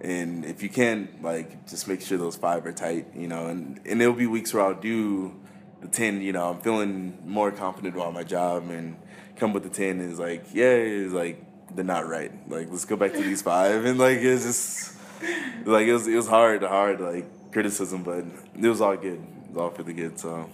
[0.00, 3.46] And if you can't, like, just make sure those five are tight, you know.
[3.46, 5.34] And and there'll be weeks where I'll do
[5.80, 6.20] the ten.
[6.20, 8.96] You know, I'm feeling more confident about my job, and
[9.36, 11.42] come with the ten is like, yeah, it's like
[11.74, 12.30] they're not right.
[12.48, 14.96] Like, let's go back to these five, and like it's just
[15.64, 18.24] like it was it was hard, hard like criticism, but
[18.60, 19.14] it was all good.
[19.14, 20.18] It was all for the good.
[20.18, 20.50] So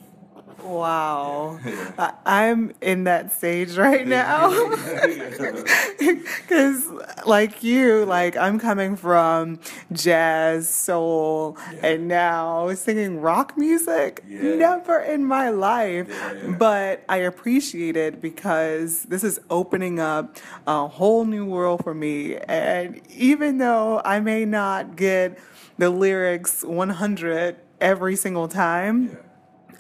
[0.65, 1.59] Wow.
[1.99, 4.51] I, I'm in that stage right now.
[6.01, 6.89] Because,
[7.27, 9.61] like you, like I'm coming from
[9.93, 14.25] jazz, soul, and now singing rock music.
[14.27, 14.57] Yeah.
[14.57, 16.09] Never in my life.
[16.09, 16.51] Yeah, yeah.
[16.59, 22.37] But I appreciate it because this is opening up a whole new world for me.
[22.37, 25.39] And even though I may not get
[25.79, 29.17] the lyrics 100 every single time,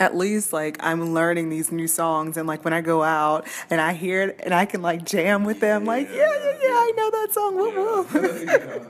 [0.00, 3.80] at least like I'm learning these new songs and like when I go out and
[3.80, 6.16] I hear it and I can like jam with them like yeah.
[6.16, 8.88] Yeah yeah I know that song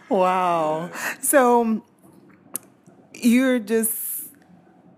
[0.10, 0.90] wow.
[1.22, 1.82] So
[3.14, 4.28] you're just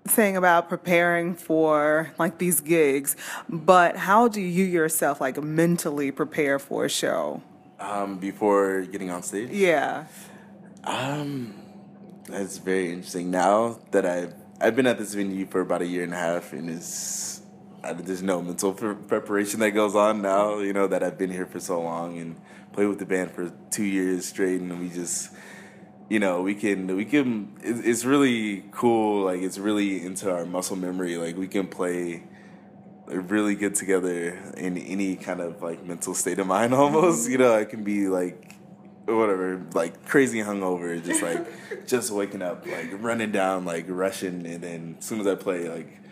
[0.09, 3.14] saying about preparing for like these gigs
[3.48, 7.40] but how do you yourself like mentally prepare for a show?
[7.79, 10.05] Um, before getting on stage, yeah.
[10.85, 11.55] Um,
[12.29, 13.31] that's very interesting.
[13.31, 16.53] Now that I've I've been at this venue for about a year and a half,
[16.53, 17.42] and it's
[17.83, 20.61] I, there's no mental pre- preparation that goes on now.
[20.61, 22.40] You know that I've been here for so long and
[22.72, 25.33] played with the band for two years straight, and we just
[26.09, 29.25] you know we can we can it's, it's really cool.
[29.25, 31.16] Like it's really into our muscle memory.
[31.16, 32.22] Like we can play
[33.09, 37.55] really good together in any kind of like mental state of mind almost you know
[37.55, 38.55] i can be like
[39.07, 41.47] whatever like crazy hungover just like
[41.87, 45.69] just waking up like running down like rushing and then as soon as i play
[45.69, 46.03] like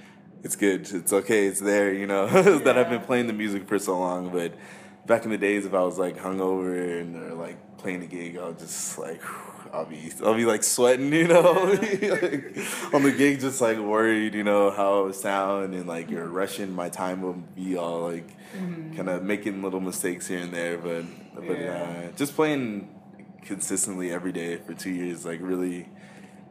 [0.42, 0.90] it's good.
[0.92, 1.46] It's okay.
[1.46, 2.26] It's there you know
[2.58, 4.30] that i've been playing the music for so long.
[4.30, 4.54] But
[5.06, 8.36] back in the days, if I was like hungover and or like playing a gig,
[8.38, 9.22] I'll just like.
[9.72, 12.56] I'll be I'll be like sweating, you know, like,
[12.92, 16.74] on the gig, just like worried, you know, how it sound and like you're rushing.
[16.74, 18.96] My time will be all like mm-hmm.
[18.96, 21.04] kind of making little mistakes here and there, but
[21.34, 22.08] but yeah.
[22.08, 22.88] uh, just playing
[23.42, 25.88] consistently every day for two years, like really,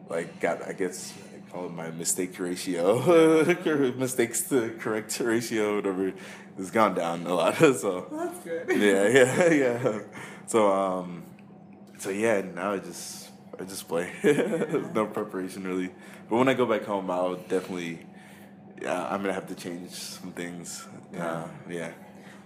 [0.09, 3.43] like got I guess I call it my mistake ratio,
[3.97, 6.13] mistakes to correct ratio, whatever,
[6.57, 7.55] has gone down a lot.
[7.57, 8.69] so well, that's good.
[8.69, 9.99] Yeah, yeah, yeah.
[10.47, 11.23] So um
[11.99, 14.11] so yeah, now I just I just play.
[14.93, 15.91] no preparation really.
[16.29, 18.05] But when I go back home, I'll definitely
[18.81, 20.87] yeah, I'm gonna have to change some things.
[21.13, 21.91] Yeah, uh, yeah.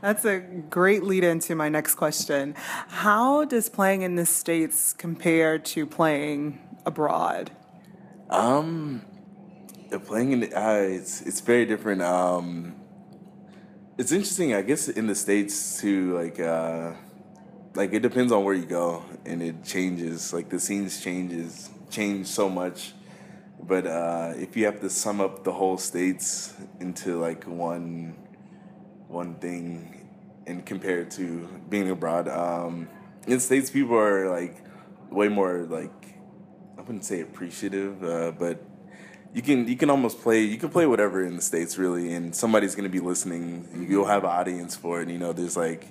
[0.02, 2.56] That's a great lead into my next question.
[2.58, 7.52] How does playing in the states compare to playing abroad?
[8.30, 9.04] Um,
[10.06, 12.02] playing in the, uh, it's it's very different.
[12.02, 12.76] Um,
[13.98, 16.16] it's interesting, I guess, in the states too.
[16.16, 16.94] Like, uh,
[17.76, 22.28] like it depends on where you go and it changes like the scenes changes change
[22.28, 22.94] so much.
[23.62, 28.16] But uh, if you have to sum up the whole states into like one
[29.08, 30.08] one thing
[30.48, 32.90] and compare it to being abroad um,
[33.28, 34.58] in states people are like
[35.12, 35.92] way more like
[36.78, 38.66] i wouldn't say appreciative uh, but
[39.34, 42.36] you can you can almost play you can play whatever in the states really and
[42.36, 43.88] somebody's going to be listening.
[43.90, 45.88] You'll have an audience for it you know there's like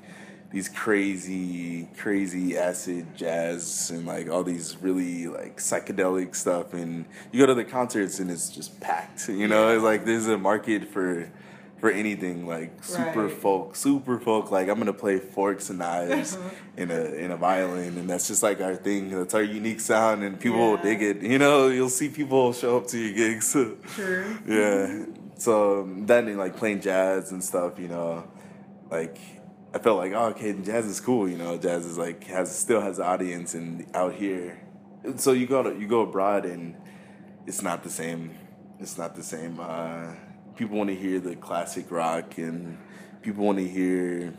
[0.53, 6.75] these crazy, crazy acid jazz and like all these really like psychedelic stuff.
[6.75, 9.29] And you go to the concerts and it's just packed.
[9.29, 11.31] You know, it's like there's a market for
[11.79, 13.33] for anything like super right.
[13.33, 14.51] folk, super folk.
[14.51, 16.51] Like I'm gonna play forks and knives uh-huh.
[16.77, 19.11] in a in a violin, and that's just like our thing.
[19.11, 20.71] That's our unique sound, and people yeah.
[20.71, 21.23] will dig it.
[21.23, 23.51] You know, you'll see people show up to your gigs.
[23.95, 24.38] True.
[24.47, 25.07] yeah.
[25.38, 28.29] So um, then like playing jazz and stuff, you know,
[28.88, 29.19] like
[29.75, 31.29] I felt like, oh, okay, jazz is cool.
[31.29, 34.61] You know, jazz is like has still has an audience, and out here,
[35.17, 36.77] so you go to, you go abroad, and
[37.47, 38.35] it's not the same.
[38.81, 39.59] It's not the same.
[39.59, 40.13] Uh,
[40.57, 42.77] people want to hear the classic rock, and
[43.23, 44.35] people want to hear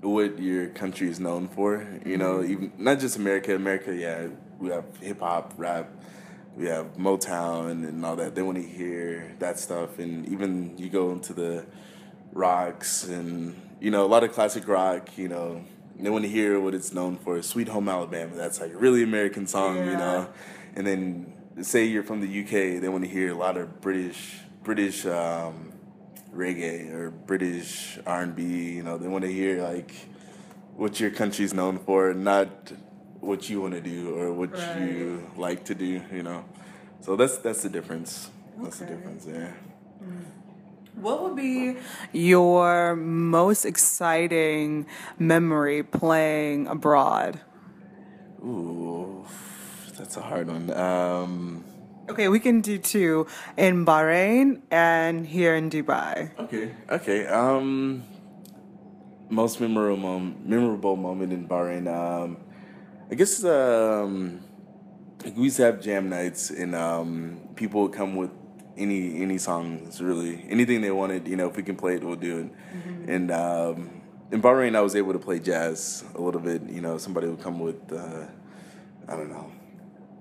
[0.00, 1.86] what your country is known for.
[2.06, 2.52] You know, mm-hmm.
[2.52, 3.54] even not just America.
[3.54, 5.90] America, yeah, we have hip hop, rap,
[6.56, 8.34] we have Motown, and all that.
[8.34, 11.66] They want to hear that stuff, and even you go into the
[12.32, 15.62] rocks and you know, a lot of classic rock, you know,
[16.00, 17.42] they want to hear what it's known for.
[17.42, 19.90] Sweet Home Alabama, that's like a really American song, yeah.
[19.90, 20.28] you know.
[20.74, 24.40] And then say you're from the UK, they want to hear a lot of British
[24.62, 25.74] British um,
[26.34, 28.96] reggae or British R&B, you know.
[28.96, 29.94] They want to hear like
[30.76, 32.72] what your country's known for, not
[33.20, 34.80] what you want to do or what right.
[34.80, 36.46] you like to do, you know.
[37.02, 38.30] So that's that's the difference.
[38.56, 38.90] That's okay.
[38.90, 39.52] the difference, yeah.
[40.02, 40.24] Mm.
[40.96, 41.76] What would be
[42.12, 44.86] your most exciting
[45.18, 47.40] memory playing abroad?
[48.40, 49.26] Ooh,
[49.98, 50.70] that's a hard one.
[50.70, 51.64] Um,
[52.08, 53.26] okay, we can do two
[53.56, 56.30] in Bahrain and here in Dubai.
[56.38, 57.26] Okay, okay.
[57.26, 58.04] Um,
[59.30, 61.88] most memorable moment, memorable moment in Bahrain.
[61.88, 62.36] Um,
[63.10, 64.40] I guess um,
[65.36, 68.30] we used to have jam nights, and um, people would come with
[68.76, 70.44] any any songs really.
[70.48, 72.46] Anything they wanted you know if we can play it we'll do it.
[72.46, 73.10] Mm-hmm.
[73.10, 76.62] and um, in Bahrain I was able to play jazz a little bit.
[76.68, 78.26] You know somebody would come with uh,
[79.08, 79.50] I don't know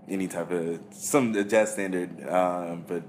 [0.07, 2.27] any type of some jazz standard.
[2.27, 3.03] Uh, but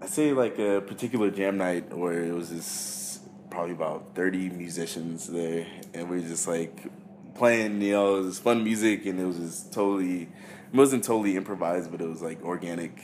[0.00, 5.26] I say like a particular jam night where it was just probably about 30 musicians
[5.26, 6.90] there and we were just like
[7.34, 11.36] playing you know it was fun music and it was just totally it wasn't totally
[11.36, 13.02] improvised but it was like organic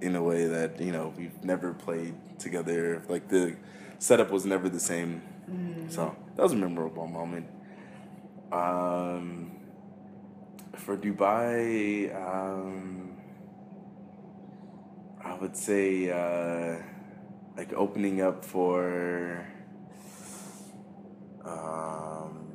[0.00, 3.02] in a way that you know we've never played together.
[3.08, 3.56] Like the
[3.98, 5.22] setup was never the same.
[5.50, 5.90] Mm.
[5.90, 7.46] So that was a memorable moment.
[8.52, 9.52] Um,
[10.74, 13.16] for Dubai, um,
[15.24, 16.82] I would say uh,
[17.56, 19.46] like opening up for.
[21.44, 22.48] Um,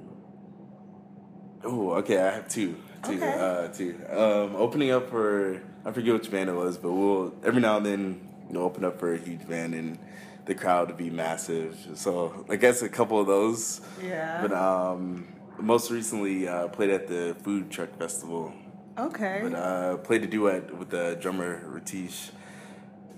[1.64, 2.20] oh, okay.
[2.20, 3.40] I have two, two, okay.
[3.40, 3.96] uh, two.
[4.10, 7.86] Um, opening up for I forget which band it was, but we'll every now and
[7.86, 9.98] then you know open up for a huge band and
[10.46, 11.78] the crowd would be massive.
[11.96, 13.82] So I guess a couple of those.
[14.04, 14.42] Yeah.
[14.42, 15.28] But um,
[15.60, 18.54] most recently uh, played at the Food Truck Festival.
[18.98, 19.40] Okay.
[19.44, 22.32] But uh, played a duet with the drummer Ratish.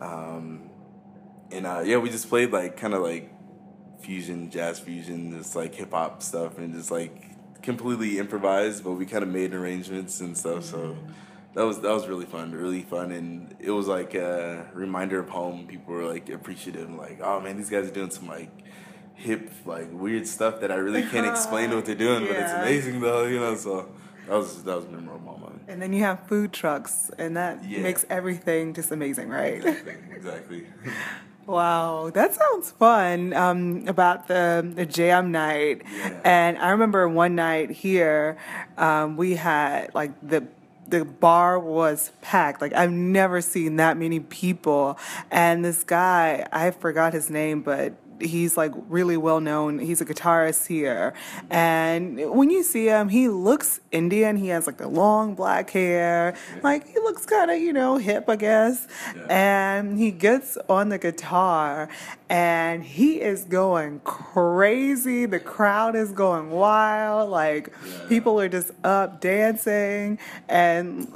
[0.01, 0.69] Um,
[1.51, 3.31] and uh, yeah, we just played like kind of like
[3.99, 8.83] fusion, jazz fusion, just like hip hop stuff, and just like completely improvised.
[8.83, 10.65] But we kind of made arrangements and stuff.
[10.65, 10.69] Mm-hmm.
[10.69, 10.97] So
[11.55, 15.29] that was that was really fun, really fun, and it was like a reminder of
[15.29, 15.67] home.
[15.67, 18.49] People were like appreciative, like, oh man, these guys are doing some like
[19.15, 23.01] hip, like weird stuff that I really can't explain what they're doing, but it's amazing
[23.01, 23.55] though, you know.
[23.55, 23.89] So
[24.27, 25.61] that was that was a memorable moment.
[25.67, 27.81] And then you have food trucks, and that Yeah.
[27.81, 29.55] makes everything just amazing, right?
[29.55, 29.95] Exactly.
[30.15, 30.67] exactly.
[31.45, 33.33] Wow, that sounds fun.
[33.33, 36.21] Um, about the the jam night, Yeah.
[36.23, 38.37] and I remember one night here,
[38.77, 40.47] um, we had like the
[40.93, 42.61] the bar was packed.
[42.61, 44.99] Like I've never seen that many people,
[45.31, 47.93] and this guy I forgot his name, but
[48.23, 49.79] he's like really well known.
[49.79, 51.13] He's a guitarist here,
[51.49, 54.37] and when you see him, he looks Indian.
[54.37, 58.25] He has like the long black hair, like he looks kind of you know hip,
[58.29, 58.87] I guess.
[59.29, 61.89] And he gets on the guitar,
[62.29, 65.25] and he is going crazy.
[65.25, 67.29] The crowd is going wild.
[67.29, 68.07] Like Yeah.
[68.09, 71.07] people are just up dancing, and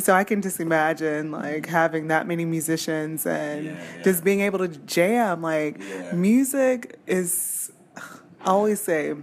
[0.00, 4.02] so I can just imagine like having that many musicians and Yeah, yeah.
[4.02, 5.42] just being able to jam.
[5.42, 6.12] Like Yeah.
[6.12, 9.14] music is, I always say,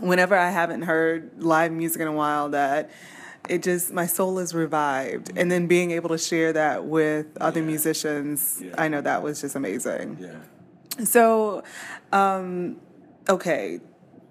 [0.00, 2.90] whenever I haven't heard live music in a while, that
[3.48, 7.60] it just my soul is revived, and then being able to share that with other
[7.60, 7.66] Yeah.
[7.66, 8.74] musicians, Yeah.
[8.78, 10.16] I know that was just amazing.
[10.20, 11.04] Yeah.
[11.04, 11.62] So,
[12.12, 12.76] um,
[13.28, 13.80] okay,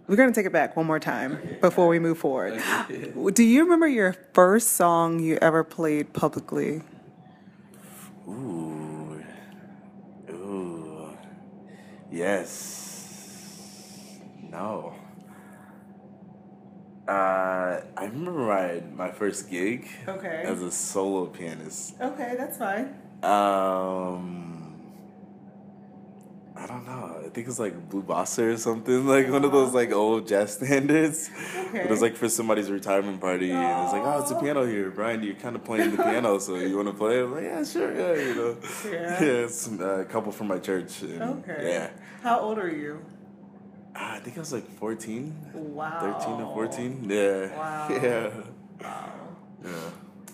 [0.08, 2.62] we're gonna take it back one more time before we move forward.
[3.34, 6.82] Do you remember your first song you ever played publicly?
[8.28, 9.24] Ooh.
[10.30, 11.10] Ooh.
[12.12, 14.20] Yes.
[14.49, 14.93] No.
[17.08, 20.43] Uh, I remember my my first gig Okay.
[20.45, 21.95] as a solo pianist.
[21.99, 22.95] Okay, that's fine.
[23.24, 24.53] Um,
[26.74, 27.21] don't know.
[27.26, 30.53] I think it's like Blue Bossa or something, like one of those like old jazz
[30.57, 31.30] standards.
[31.74, 34.89] It was like for somebody's retirement party, and it's like, oh, it's a piano here,
[34.89, 35.24] Brian.
[35.24, 37.21] You're kind of playing the piano, so you want to play?
[37.21, 38.57] I'm like, yeah, sure, yeah, you know.
[38.86, 39.24] Yeah.
[39.43, 41.03] it's uh, a couple from my church.
[41.03, 41.59] Okay.
[41.61, 41.89] Yeah.
[42.21, 43.03] How old are you?
[43.95, 46.17] Ah, I think I was like 14, Wow.
[46.19, 47.09] 13 or 14.
[47.09, 47.57] Yeah.
[47.57, 47.88] Wow.
[47.89, 48.30] Yeah.
[48.82, 49.11] Wow.
[49.63, 49.71] Yeah.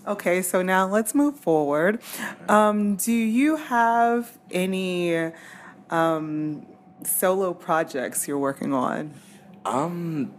[0.08, 2.00] Okay, so now let's move forward.
[2.48, 5.32] Um, do you have any
[5.90, 6.66] um,
[7.04, 9.14] solo projects you're working on?
[9.66, 10.34] Um.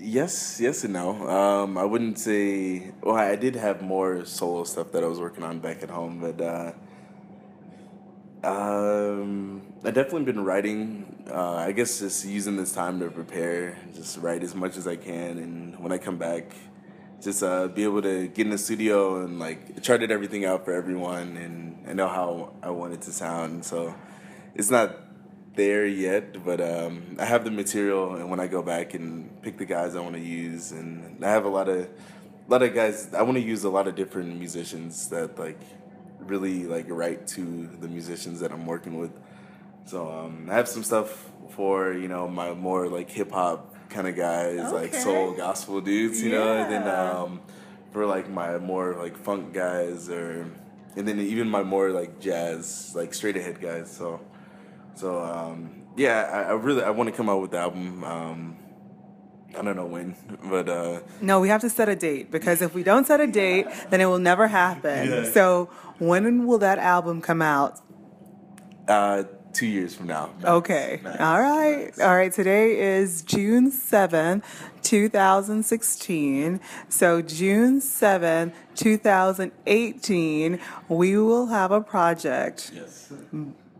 [0.00, 1.28] Yes, yes and no.
[1.28, 2.92] Um, I wouldn't say.
[3.02, 6.20] Well, I did have more solo stuff that I was working on back at home,
[6.20, 6.72] but uh,
[8.44, 11.24] um, I definitely been writing.
[11.28, 14.96] Uh, I guess just using this time to prepare, just write as much as I
[14.96, 16.54] can, and when I come back,
[17.20, 20.72] just uh, be able to get in the studio and like charted everything out for
[20.72, 23.64] everyone, and I know how I want it to sound.
[23.64, 23.94] So
[24.58, 24.96] it's not
[25.54, 29.56] there yet, but um, I have the material, and when I go back and pick
[29.56, 31.88] the guys I want to use, and I have a lot of, a
[32.50, 33.14] lot of guys.
[33.14, 35.60] I want to use a lot of different musicians that like
[36.20, 39.12] really like write to the musicians that I'm working with.
[39.86, 44.08] So um, I have some stuff for you know my more like hip hop kind
[44.08, 47.40] of guys, like soul gospel dudes, you know, and then um,
[47.92, 50.50] for like my more like funk guys, or
[50.96, 53.90] and then even my more like jazz, like straight ahead guys.
[53.90, 54.20] So
[54.98, 58.04] so um, yeah, I, I really I want to come out with the album.
[58.04, 58.56] Um,
[59.58, 62.74] I don't know when, but uh, No, we have to set a date because if
[62.74, 65.08] we don't set a date, then it will never happen.
[65.10, 65.24] Yeah.
[65.24, 67.80] So, when will that album come out?
[68.88, 69.24] uh,
[69.54, 70.30] two years from now.
[70.36, 70.44] max.
[70.44, 71.00] Okay.
[71.02, 71.20] Max.
[71.20, 71.84] All right.
[71.86, 71.98] Max.
[72.00, 72.32] All right.
[72.32, 74.42] Today is June 7th,
[74.82, 76.60] 2016.
[76.88, 83.12] So, June 7th, 2018, we will have a project Yes.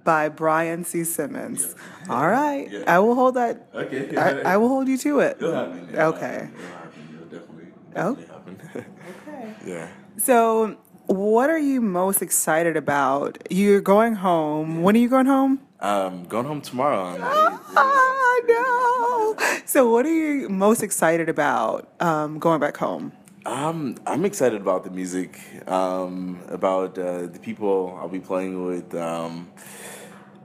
[0.08, 1.04] By Brian C.
[1.04, 1.74] Simmons.
[2.06, 2.14] Yeah.
[2.16, 2.66] All right.
[2.70, 2.84] Yeah.
[2.94, 3.68] I will hold that.
[3.74, 4.16] Okay.
[4.16, 5.36] I, I will hold you to it.
[5.38, 5.88] It'll happen.
[5.92, 6.48] It'll Okay.
[6.48, 6.54] happen.
[6.56, 7.02] It'll happen.
[7.12, 8.14] It'll definitely, Oh.
[8.14, 8.84] definitely happen.
[9.28, 9.54] Okay.
[9.72, 9.88] yeah.
[10.16, 10.78] So,
[11.08, 13.36] what are you most excited about?
[13.50, 14.80] You're going home.
[14.84, 15.60] When are you going home?
[15.80, 17.00] Um, going home tomorrow.
[17.04, 17.60] On the 8th.
[17.76, 19.36] Ah, no.
[19.66, 23.12] So, what are you most excited about um, going back home?
[23.46, 25.30] Um, I'm excited about the music,
[25.66, 28.94] um, about uh, the people I'll be playing with.
[28.94, 29.48] Um,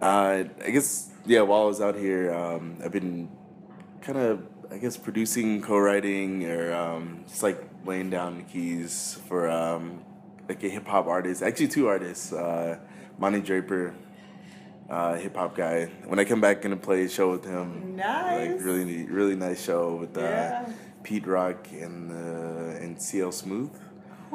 [0.04, 3.30] uh, I guess, yeah, while I was out here, um, I've been
[4.02, 9.20] kind of, I guess, producing, co writing, or um, just like laying down the keys
[9.28, 10.04] for um,
[10.50, 11.42] like a hip hop artist.
[11.42, 12.78] Actually, two artists, uh,
[13.18, 13.96] Monty Draper.
[14.90, 15.86] Uh, hip hop guy.
[16.06, 17.96] When I come back, gonna play a show with him.
[17.96, 18.52] Nice.
[18.52, 20.70] Like really, really nice show with uh, Yeah.
[21.04, 23.72] Pete Rock and uh, and CL Smooth.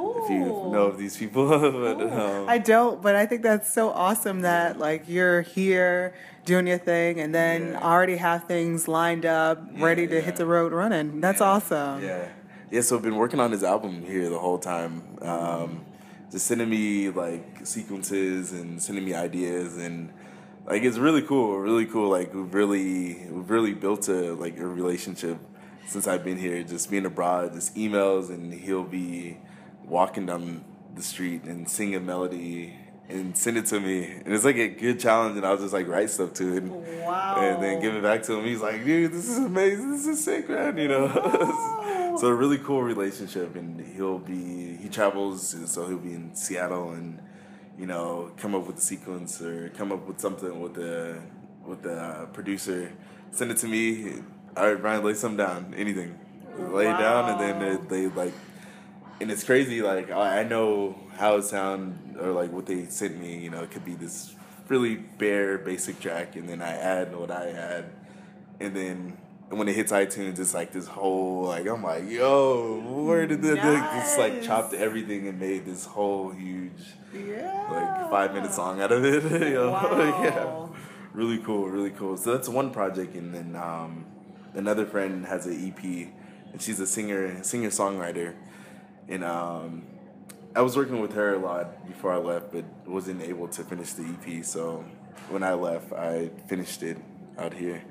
[0.01, 0.39] If you
[0.73, 4.79] know of these people, but um, I don't, but I think that's so awesome that
[4.79, 7.81] like you're here doing your thing and then Yeah.
[7.83, 10.21] already have things lined up, ready to yeah.
[10.21, 11.21] hit the road running.
[11.21, 12.03] That's awesome.
[12.03, 12.29] yeah,
[12.71, 12.81] yeah.
[12.81, 15.03] So I've been working on this album here the whole time.
[15.23, 15.85] Um,
[16.31, 20.13] just sending me like sequences and sending me ideas and
[20.67, 22.11] like it's really cool, really cool.
[22.11, 25.39] Like we've really we've really built a like a relationship
[25.87, 26.63] since I've been here.
[26.63, 29.39] Just being abroad, just emails, and he'll be
[29.89, 30.65] walking down
[30.95, 32.75] the street and sing a melody
[33.09, 34.05] and send it to me.
[34.05, 36.63] And it's like a good challenge, and I'll just like write stuff to it.
[36.63, 37.37] Wow.
[37.41, 38.45] And then give it back to him.
[38.45, 39.91] He's like, dude, this is amazing.
[39.91, 40.77] This is sick, man.
[40.77, 41.07] You know.
[41.07, 42.17] Wow.
[42.21, 46.93] so a really cool relationship, and he'll be he travels, so he'll be in Seattle
[46.93, 47.21] and
[47.79, 51.21] you know come up with a sequence or come up with something with the
[51.65, 52.93] with the producer.
[53.31, 54.23] Send it to me.
[54.57, 55.75] All right, Brian, lay something down.
[55.77, 56.19] Anything.
[56.59, 58.35] Lay it down, and then they, they like
[59.21, 59.83] and it's crazy.
[59.83, 63.39] Like I know how it sound or like what they sent me.
[63.39, 64.35] You know, it could be this
[64.69, 67.87] really bare basic track, and then I add what I add,
[68.61, 69.17] and then
[69.51, 73.57] when it hits iTunes, it's like this whole like I'm like, yo, where did the
[73.57, 76.73] just like chopped everything and made this whole huge
[77.15, 77.67] Yeah.
[77.71, 79.23] like five minute song out of it.
[79.49, 79.71] you know?
[79.73, 80.23] Wow.
[80.23, 80.67] yeah.
[81.15, 82.17] Really cool, really cool.
[82.19, 84.05] So that's one project, and then um,
[84.55, 85.83] another friend has an EP,
[86.53, 88.35] and she's a singer, singer songwriter,
[89.09, 89.83] and um,
[90.55, 93.93] I was working with her a lot before I left, but wasn't able to finish
[93.93, 94.45] the EP.
[94.45, 94.85] So
[95.31, 96.99] when I left, I finished it
[97.39, 97.83] out here.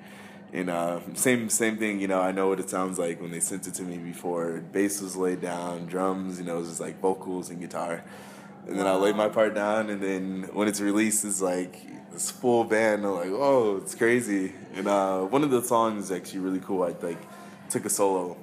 [0.53, 2.21] And uh, same same thing, you know.
[2.21, 4.61] I know what it sounds like when they sent it to me before.
[4.71, 8.03] Bass was laid down, drums, you know, it was just like vocals and guitar.
[8.65, 11.79] And then I laid my part down, and then when it's released, it's like
[12.11, 13.05] this full band.
[13.05, 14.53] I'm like, oh, it's crazy.
[14.73, 16.83] And uh, one of the songs is actually really cool.
[16.83, 17.21] I like
[17.69, 18.37] took a solo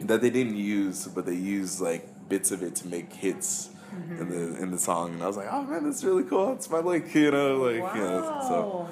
[0.00, 3.70] that they didn't use, but they used like bits of it to make hits
[4.10, 5.14] in the in the song.
[5.14, 6.52] And I was like, oh man, that's really cool.
[6.52, 7.94] It's my like, you know, like Wow.
[7.94, 8.40] you know.
[8.48, 8.88] So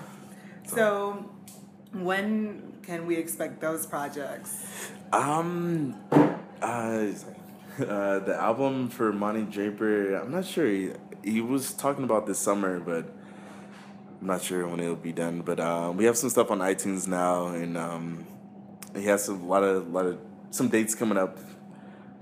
[0.67, 1.31] so,
[1.93, 4.65] when can we expect those projects?
[5.13, 6.65] um, uh,
[7.79, 10.67] uh, the album for Monty Draper, I'm not sure.
[10.67, 10.91] He,
[11.23, 13.13] he was talking about this summer, but.
[14.21, 17.07] I'm not sure when it'll be done, but uh, we have some stuff on iTunes
[17.07, 18.25] now, and um,
[18.97, 20.19] he has a lot of lot of
[20.55, 21.37] some dates coming up.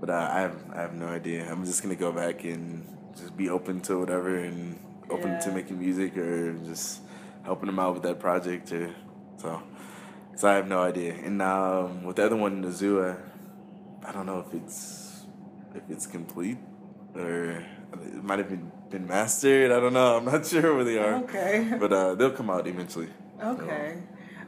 [0.00, 1.50] But uh, I have I have no idea.
[1.50, 4.78] I'm just gonna go back and just be open to whatever, and
[5.10, 7.02] open to making music or just
[7.44, 8.90] helping them out with that project, or
[9.36, 9.62] so.
[10.34, 11.14] So I have no idea.
[11.14, 13.20] And um, with the other one, the Nazua,
[14.04, 15.24] I don't know if it's
[15.74, 16.58] if it's complete
[17.14, 19.70] or it might have been been mastered.
[19.70, 20.16] I don't know.
[20.16, 21.16] I'm not sure where they are.
[21.24, 21.76] Okay.
[21.78, 23.08] But uh, they'll come out eventually.
[23.42, 24.02] Okay.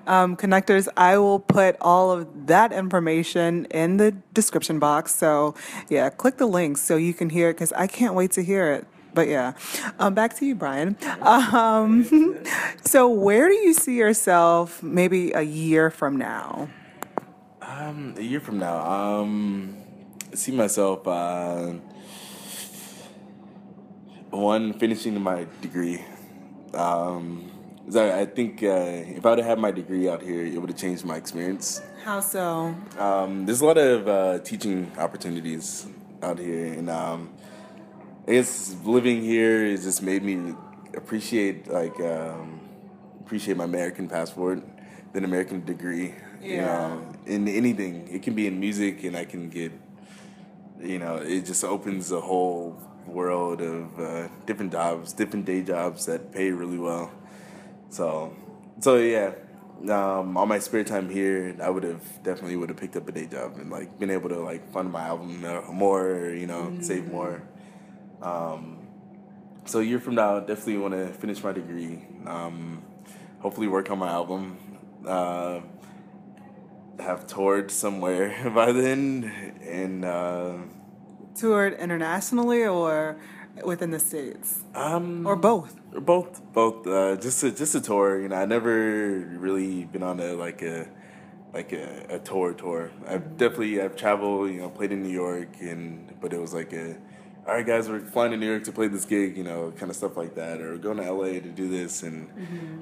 [0.07, 5.15] Um, connectors, I will put all of that information in the description box.
[5.15, 5.55] So,
[5.89, 8.73] yeah, click the links so you can hear it because I can't wait to hear
[8.73, 8.87] it.
[9.15, 9.53] But yeah,
[10.01, 10.97] um, back to you, Brian.
[11.21, 12.37] Um,
[12.85, 16.69] so, where do you see yourself maybe a year from now?
[17.63, 19.77] Um, a year from now, um,
[20.33, 21.75] I see myself uh,
[24.31, 26.05] one finishing my degree.
[26.75, 27.54] Um,
[27.91, 28.67] so I think uh,
[29.19, 31.83] if I would have had my degree out here, it would have changed my experience.
[32.05, 32.75] How so?
[32.99, 35.87] Um, there's a lot of uh, teaching opportunities
[36.23, 37.31] out here, and um,
[38.27, 40.55] I guess living here has just made me
[40.97, 42.61] appreciate like um,
[43.21, 44.63] appreciate my American passport,
[45.13, 46.15] than American degree.
[46.43, 46.67] You Yeah.
[46.67, 49.73] know, in anything, it can be in music, and I can get,
[50.81, 52.77] you know, it just opens a whole
[53.07, 57.11] world of uh, different jobs, different day jobs that pay really well.
[57.95, 58.35] So,
[58.81, 59.35] so yeah,
[59.83, 63.13] um, on my spare time here, I would have definitely would have picked up a
[63.13, 67.07] day job and like been able to like fund my album more, you know, save
[67.07, 67.41] more.
[68.21, 68.89] Um,
[69.65, 72.05] so a year from now, definitely want to finish my degree.
[72.27, 72.83] Um,
[73.39, 74.59] hopefully, work on my album.
[75.07, 75.61] Uh,
[76.99, 80.55] have toured somewhere by then, and uh,
[81.37, 83.19] Toured internationally or
[83.63, 84.65] within the States?
[84.75, 85.77] um, Or both?
[85.95, 86.87] Or both, both.
[86.87, 88.21] Uh, just a just a tour.
[88.21, 88.75] You know, I never
[89.39, 90.89] really been on a like a
[91.53, 92.91] like a, a tour tour.
[93.07, 94.51] I've definitely I've traveled.
[94.51, 96.97] You know, played in New York, and but it was like a.
[97.47, 99.91] All right, guys, we're flying to New York to play this gig, you know, kind
[99.91, 102.31] of stuff like that, or going to LA to do this, and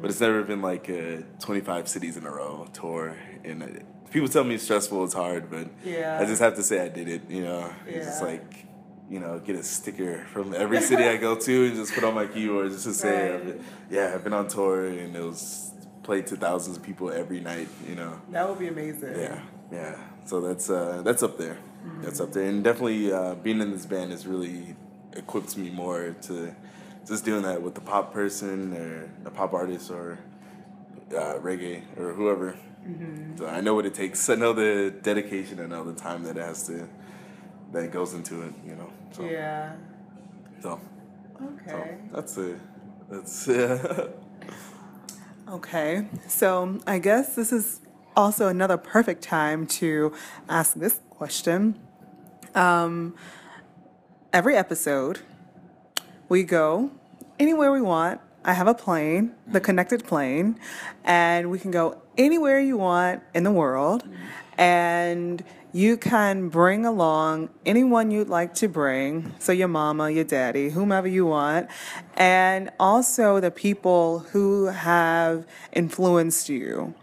[0.01, 3.16] but it's never been like a 25 cities in a row tour.
[3.43, 6.16] And people tell me it's stressful, it's hard, but Yeah.
[6.23, 7.23] I just have to say I did it.
[7.29, 8.66] You know, it's just like
[9.11, 12.14] you know, get a sticker from every city I go to and just put on
[12.14, 13.61] my keyboard just to say, Right.
[13.90, 15.72] Yeah, I've been on tour and it was
[16.03, 18.20] played to thousands of people every night, you know.
[18.30, 19.18] That would be amazing.
[19.18, 19.40] Yeah,
[19.70, 19.96] yeah.
[20.24, 21.59] So that's uh, that's up there.
[22.00, 24.76] That's up there, and definitely uh, being in this band has really
[25.14, 26.55] equipped me more to
[27.07, 30.18] just doing that with the pop person or a pop artist or
[31.11, 32.57] uh, reggae or whoever.
[33.36, 34.28] So I know what it takes.
[34.30, 35.61] I know the dedication.
[35.61, 36.88] I know the time that it has to
[37.73, 38.53] that goes into it.
[38.66, 38.91] You know.
[39.12, 39.73] So, Yeah.
[40.62, 40.81] So,
[41.39, 41.47] so
[41.77, 41.97] Okay.
[42.12, 42.59] that's it.
[43.11, 44.07] That's yeah.
[45.49, 47.81] Okay, so I guess this is
[48.16, 50.12] also another perfect time to
[50.49, 51.75] ask this question.
[52.55, 53.14] Um,
[54.33, 55.20] every episode,
[56.29, 56.91] we go
[57.39, 58.20] anywhere we want.
[58.45, 60.59] I have a plane, the connected plane,
[61.05, 64.05] and we can go anywhere you want in the world.
[64.57, 70.68] And you can bring along anyone you'd like to bring, so your mama, your daddy,
[70.68, 71.68] whomever you want,
[72.16, 76.95] and also the people who have influenced you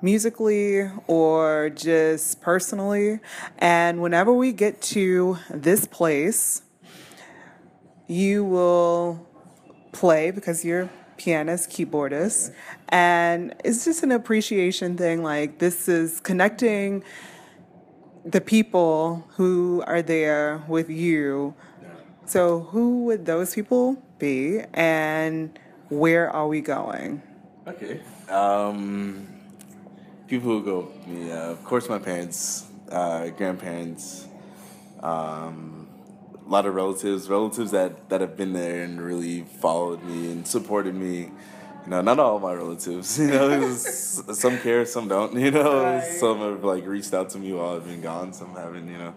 [0.00, 3.20] musically or just personally.
[3.58, 6.62] And whenever we get to this place,
[8.06, 9.26] you will
[9.92, 12.52] play because you're pianist, keyboardist,
[12.88, 15.22] and it's just an appreciation thing.
[15.22, 17.04] Like this is connecting
[18.24, 21.54] the people who are there with you.
[22.24, 25.58] So who would those people be, and
[25.88, 27.20] where are we going?
[27.66, 28.00] Okay.
[28.28, 29.26] Um,
[30.28, 34.28] people who go me, uh, of course, my parents, uh, grandparents,
[35.02, 35.88] um,
[36.46, 40.46] a lot of relatives, relatives that, that have been there and really followed me and
[40.46, 41.30] supported me.
[41.86, 43.18] You know, not all my relatives.
[43.18, 45.32] You know, some care, some don't.
[45.34, 46.04] You know, Right.
[46.20, 48.32] some have like reached out to me while I've been gone.
[48.32, 48.88] Some haven't.
[48.88, 49.14] You know,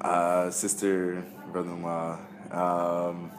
[0.00, 2.18] uh, sister, brother-in-law.
[2.50, 3.30] Um,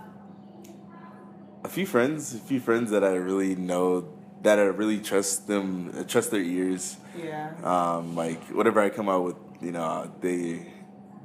[1.63, 4.07] a few friends, a few friends that I really know
[4.43, 6.97] that I really trust them, trust their ears.
[7.17, 7.51] Yeah.
[7.63, 10.65] Um, like whatever I come out with, you know, they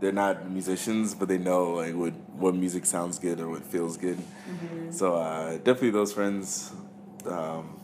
[0.01, 3.97] they're not musicians, but they know like what what music sounds good or what feels
[3.97, 4.19] good.
[4.91, 6.73] So uh, definitely those friends.
[7.27, 7.81] Um,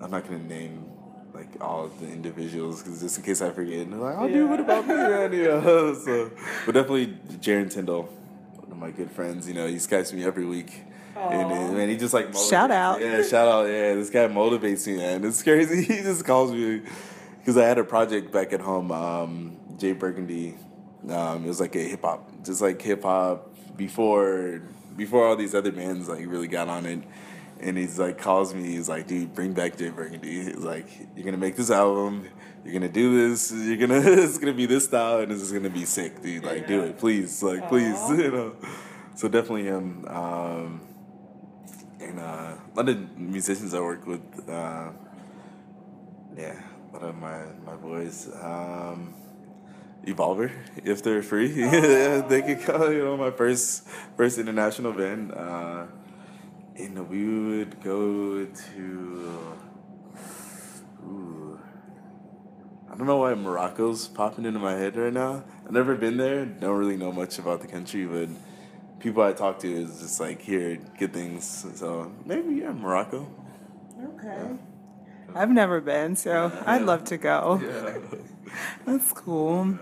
[0.00, 0.90] I'm not gonna name
[1.34, 4.28] like all of the individuals because just in case I forget, and they're like, "Oh,
[4.28, 6.30] dude, what about me?" man?" You know, so
[6.66, 8.04] but definitely Jaron Tyndall,
[8.56, 9.46] one of my good friends.
[9.48, 10.84] You know, he Skypes me every week.
[11.16, 13.00] And uh, man, he just like motivates Shout out.
[13.00, 13.62] Yeah, shout out.
[13.66, 15.24] Yeah, this guy motivates me, man.
[15.24, 15.82] It's crazy.
[15.94, 16.82] He just calls me
[17.38, 18.92] because I had a project back at home.
[18.92, 20.56] Um, Jay Burgundy.
[21.08, 24.62] Um, it was like a hip hop, just like hip hop before
[24.96, 27.02] before all these other bands like really got on it.
[27.60, 28.64] And he's like calls me.
[28.64, 30.44] He's like, dude, bring back Jay Burgundy.
[30.44, 30.86] He's like,
[31.16, 32.28] you're gonna make this album.
[32.64, 33.52] You're gonna do this.
[33.52, 34.00] You're gonna.
[34.22, 36.44] It's gonna be this style, and this is gonna be sick, dude.
[36.44, 37.42] Like, do it, please.
[37.42, 37.98] Like, please.
[38.10, 38.56] You know.
[39.14, 40.04] So definitely him.
[40.06, 40.80] Um,
[42.00, 44.90] and uh, a lot of musicians I work with, uh,
[46.36, 48.28] yeah, a lot of my my boys.
[48.40, 49.14] Um,
[50.06, 50.50] Evolver,
[50.84, 52.92] if they're free, yeah, they could come.
[52.92, 53.86] You know, my first
[54.16, 55.86] first international band, uh,
[56.78, 59.56] and we would go to.
[61.04, 61.58] Ooh,
[62.90, 65.44] I don't know why Morocco's popping into my head right now.
[65.64, 66.46] I've never been there.
[66.46, 68.28] Don't really know much about the country, but
[69.00, 71.66] people I talk to is just like hear good things.
[71.74, 73.28] So maybe yeah, Morocco.
[74.14, 74.56] Okay.
[75.34, 77.60] I've never been, so I'd love to go.
[77.62, 77.98] Yeah.
[78.86, 79.78] That's cool.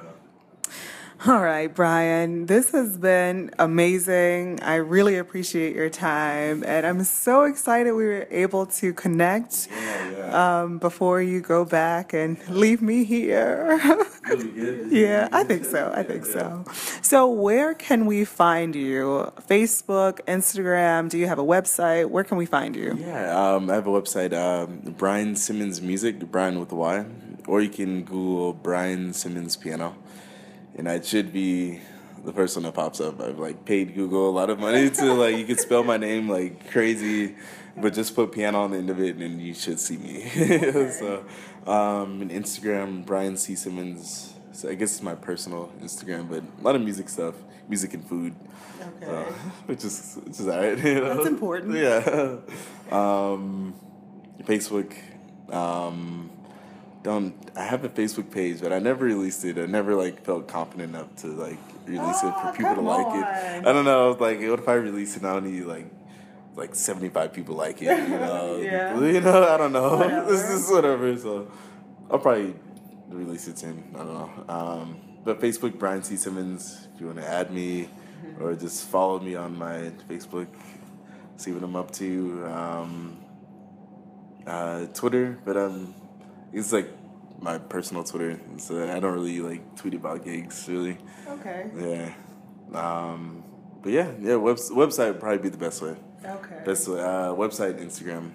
[1.25, 4.61] All right, Brian, this has been amazing.
[4.63, 10.11] I really appreciate your time, and I'm so excited we were able to connect Yeah,
[10.11, 10.61] yeah.
[10.63, 13.81] um, before you go back and leave me here.
[14.27, 15.93] Really yeah, I think so.
[15.95, 16.65] I think so.
[17.01, 19.33] So, where can we find you?
[19.49, 21.09] Facebook, Instagram?
[21.09, 22.11] Do you have a website?
[22.11, 22.97] Where can we find you?
[22.99, 27.05] Yeah, um, I have a website, um, Brian Simmons Music, Brian with a Y,
[27.47, 29.95] or you can Google Brian Simmons Piano,
[30.77, 31.81] and I should be
[32.25, 33.21] the person that pops up.
[33.21, 36.29] I've like paid Google a lot of money to like you could spell my name
[36.29, 37.37] like crazy,
[37.77, 40.29] but just put piano on the end of it and you should see me.
[40.91, 41.25] so,
[41.67, 44.35] um, and Instagram Brian C Simmons.
[44.53, 47.35] So I guess it's my personal Instagram, but a lot of music stuff,
[47.69, 48.35] music and food.
[49.01, 49.07] So,
[49.67, 50.79] which is which is alright.
[50.85, 51.15] You know?
[51.15, 51.77] That's important.
[51.77, 52.37] Yeah.
[52.91, 53.75] Um,
[54.45, 54.95] Facebook.
[55.53, 56.31] Um,
[57.07, 59.57] don't I have a Facebook page, but I never released it.
[59.59, 63.07] I never like felt confident enough to like release it for Oh, people to like
[63.07, 63.19] on.
[63.23, 63.67] it.
[63.69, 64.07] I don't know.
[64.07, 65.87] I was Like, what if I release it and I only need like
[66.57, 67.87] like seventy five people like it?
[68.09, 68.57] You know.
[68.71, 68.99] Yeah.
[69.15, 69.41] You know.
[69.55, 69.97] I don't know.
[70.03, 70.31] Whatever.
[70.31, 71.17] this is whatever.
[71.17, 71.33] So
[72.11, 72.55] I'll probably
[73.09, 73.79] release it soon.
[73.95, 74.31] I don't know.
[74.49, 76.17] Um, but Facebook, Brian C.
[76.17, 77.89] Simmons, if you want to add me
[78.41, 80.49] or just follow me on my Facebook,
[81.37, 82.47] see what I'm up to.
[82.47, 83.19] Um,
[84.47, 85.95] uh, Twitter, but um,
[86.53, 86.89] it's like
[87.41, 90.99] my personal Twitter, so I don't really like tweet about gigs really.
[91.29, 91.71] Okay.
[91.77, 92.15] Yeah.
[92.75, 93.45] Um,
[93.83, 95.97] but yeah, yeah, webs- website would probably be the best way.
[96.25, 96.63] Okay.
[96.65, 97.01] Best way.
[97.01, 98.33] Uh, website, Instagram.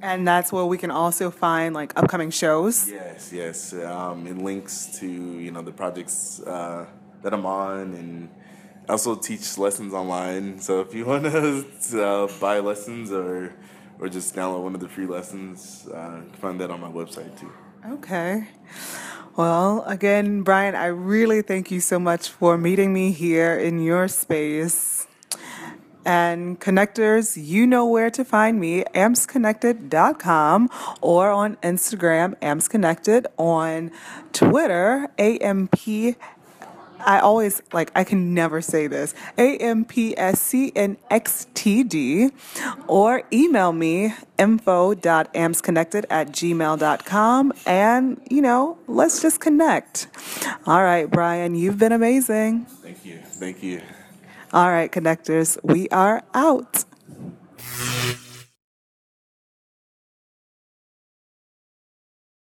[0.00, 2.90] And that's where we can also find like upcoming shows.
[2.90, 3.72] Yes, yes.
[3.72, 6.86] Um, and links to you know the projects uh,
[7.22, 8.28] that I'm on, and
[8.88, 10.58] I also teach lessons online.
[10.58, 13.54] So if you want to uh, buy lessons or
[13.98, 15.88] or just download one of the free lessons.
[15.92, 17.52] Uh, you can find that on my website too.
[17.86, 18.48] Okay.
[19.36, 24.08] Well, again, Brian, I really thank you so much for meeting me here in your
[24.08, 25.06] space.
[26.06, 30.70] And connectors, you know where to find me, ampsconnected.com
[31.02, 33.90] or on Instagram, ampsconnected, on
[34.32, 36.16] Twitter, AMP
[37.04, 39.14] I always like I can never say this.
[39.38, 42.30] A M P S C N X T D
[42.88, 50.08] or email me info.ampsconnected at gmail.com and you know, let's just connect.
[50.66, 52.64] All right, Brian, you've been amazing.
[52.64, 53.18] Thank you.
[53.18, 53.82] Thank you.
[54.52, 56.84] All right, connectors, we are out.